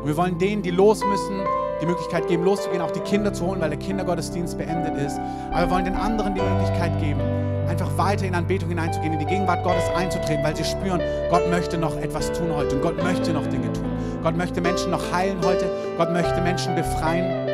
[0.00, 1.40] Und wir wollen denen, die los müssen,
[1.82, 5.20] die Möglichkeit geben, loszugehen, auch die Kinder zu holen, weil der Kindergottesdienst beendet ist.
[5.50, 7.20] Aber wir wollen den anderen die Möglichkeit geben,
[7.68, 11.76] einfach weiter in Anbetung hineinzugehen, in die Gegenwart Gottes einzutreten, weil sie spüren, Gott möchte
[11.76, 13.84] noch etwas tun heute und Gott möchte noch Dinge tun.
[14.22, 17.50] Gott möchte Menschen noch heilen heute, Gott möchte Menschen befreien.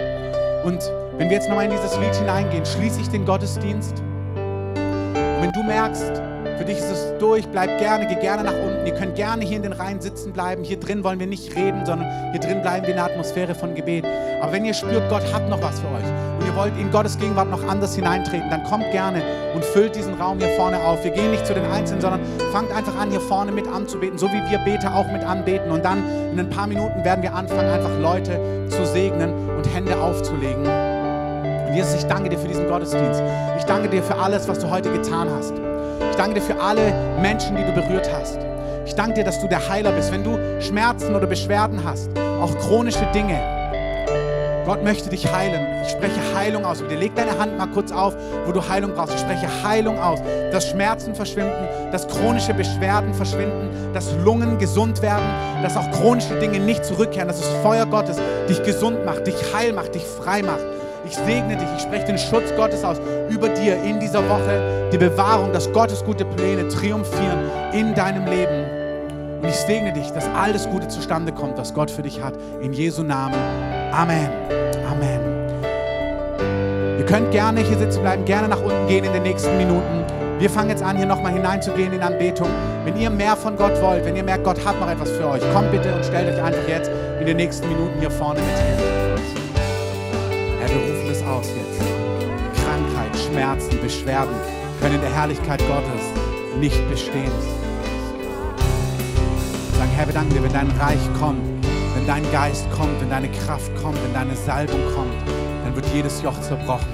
[0.65, 0.81] Und
[1.19, 4.03] wenn wir jetzt nochmal in dieses Lied hineingehen, schließe ich den Gottesdienst.
[4.35, 6.23] Und wenn du merkst,
[6.59, 8.87] für dich ist es durch, bleib gerne, geh gerne nach unten.
[8.87, 10.65] Ihr könnt gerne hier in den Reihen sitzen bleiben.
[10.65, 13.75] Hier drin wollen wir nicht reden, sondern hier drin bleiben wir in der Atmosphäre von
[13.75, 14.07] Gebet.
[14.41, 16.05] Aber wenn ihr spürt, Gott hat noch was für euch
[16.39, 19.23] und ihr wollt in Gottes Gegenwart noch anders hineintreten, dann kommt gerne
[19.55, 21.03] und füllt diesen Raum hier vorne auf.
[21.05, 22.21] Wir gehen nicht zu den Einzelnen, sondern
[22.53, 25.71] fangt einfach an, hier vorne mit anzubeten, so wie wir Beter auch mit anbeten.
[25.71, 26.03] Und dann
[26.33, 30.96] in ein paar Minuten werden wir anfangen, einfach Leute zu segnen und Hände aufzulegen.
[31.77, 33.23] Jesus, ich danke dir für diesen Gottesdienst.
[33.59, 35.53] Ich danke dir für alles, was du heute getan hast.
[36.11, 38.39] Ich danke dir für alle Menschen, die du berührt hast.
[38.87, 40.11] Ich danke dir, dass du der Heiler bist.
[40.11, 42.09] Wenn du Schmerzen oder Beschwerden hast,
[42.41, 43.39] auch chronische Dinge,
[44.65, 45.67] Gott möchte dich heilen.
[45.83, 46.81] Ich spreche Heilung aus.
[46.81, 48.17] Bitte leg deine Hand mal kurz auf,
[48.47, 49.15] wo du Heilung brauchst.
[49.15, 50.21] Ich spreche Heilung aus,
[50.53, 55.27] dass Schmerzen verschwinden, dass chronische Beschwerden verschwinden, dass Lungen gesund werden,
[55.63, 58.17] dass auch chronische Dinge nicht zurückkehren, dass das Feuer Gottes
[58.49, 60.65] dich gesund macht, dich heil macht, dich frei macht.
[61.07, 62.97] Ich segne dich, ich spreche den Schutz Gottes aus
[63.31, 67.39] über dir in dieser Woche, die Bewahrung, dass Gottes gute Pläne triumphieren
[67.73, 68.65] in deinem Leben.
[69.41, 72.35] Und ich segne dich, dass alles Gute zustande kommt, was Gott für dich hat.
[72.61, 73.37] In Jesu Namen.
[73.93, 74.29] Amen.
[74.91, 75.21] Amen.
[76.99, 80.05] Ihr könnt gerne hier sitzen bleiben, gerne nach unten gehen in den nächsten Minuten.
[80.41, 82.49] Wir fangen jetzt an, hier nochmal hineinzugehen in Anbetung.
[82.85, 85.43] Wenn ihr mehr von Gott wollt, wenn ihr merkt, Gott hat noch etwas für euch,
[85.53, 86.91] kommt bitte und stellt euch einfach jetzt
[87.21, 89.06] in den nächsten Minuten hier vorne mit hin.
[91.37, 91.81] Herr, wir rufen es aus jetzt.
[92.65, 94.35] Krankheit, Schmerzen, Beschwerden
[94.81, 96.03] können in der Herrlichkeit Gottes
[96.59, 97.31] nicht bestehen.
[99.77, 101.41] Sagen, Herr, wir danken dir, wenn dein Reich kommt,
[101.95, 105.13] wenn dein Geist kommt, wenn deine Kraft kommt, wenn deine Salbung kommt,
[105.65, 106.89] dann wird jedes Joch zerbrochen.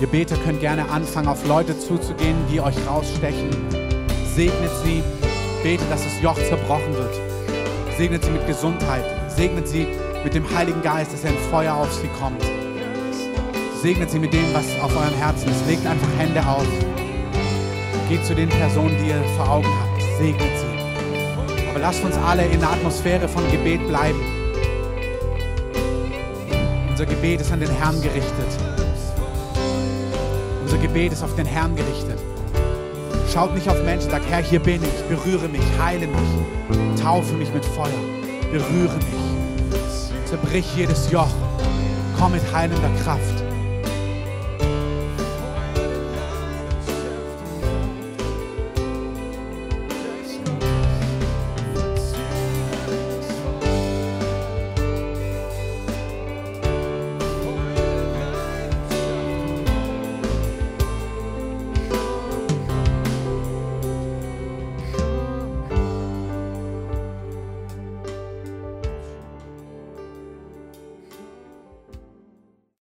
[0.00, 3.50] Ihr Beter könnt gerne anfangen, auf Leute zuzugehen, die euch rausstechen.
[4.34, 5.02] Segnet sie,
[5.62, 7.14] betet, dass das Joch zerbrochen wird.
[7.96, 9.04] Segnet sie mit Gesundheit.
[9.28, 9.86] Segnet sie
[10.24, 12.51] mit dem Heiligen Geist, dass er ein Feuer auf sie kommt.
[13.82, 15.66] Segnet sie mit dem, was auf eurem Herzen ist.
[15.66, 16.64] Legt einfach Hände auf.
[18.08, 20.00] Geht zu den Personen, die ihr vor Augen habt.
[20.18, 21.68] Segnet sie.
[21.68, 24.20] Aber lasst uns alle in der Atmosphäre von Gebet bleiben.
[26.90, 28.56] Unser Gebet ist an den Herrn gerichtet.
[30.62, 32.20] Unser Gebet ist auf den Herrn gerichtet.
[33.32, 37.52] Schaut nicht auf Menschen, sagt, Herr, hier bin ich, berühre mich, heile mich, taufe mich
[37.52, 37.90] mit Feuer,
[38.52, 41.34] berühre mich, zerbrich jedes Joch,
[42.16, 43.41] komm mit heilender Kraft.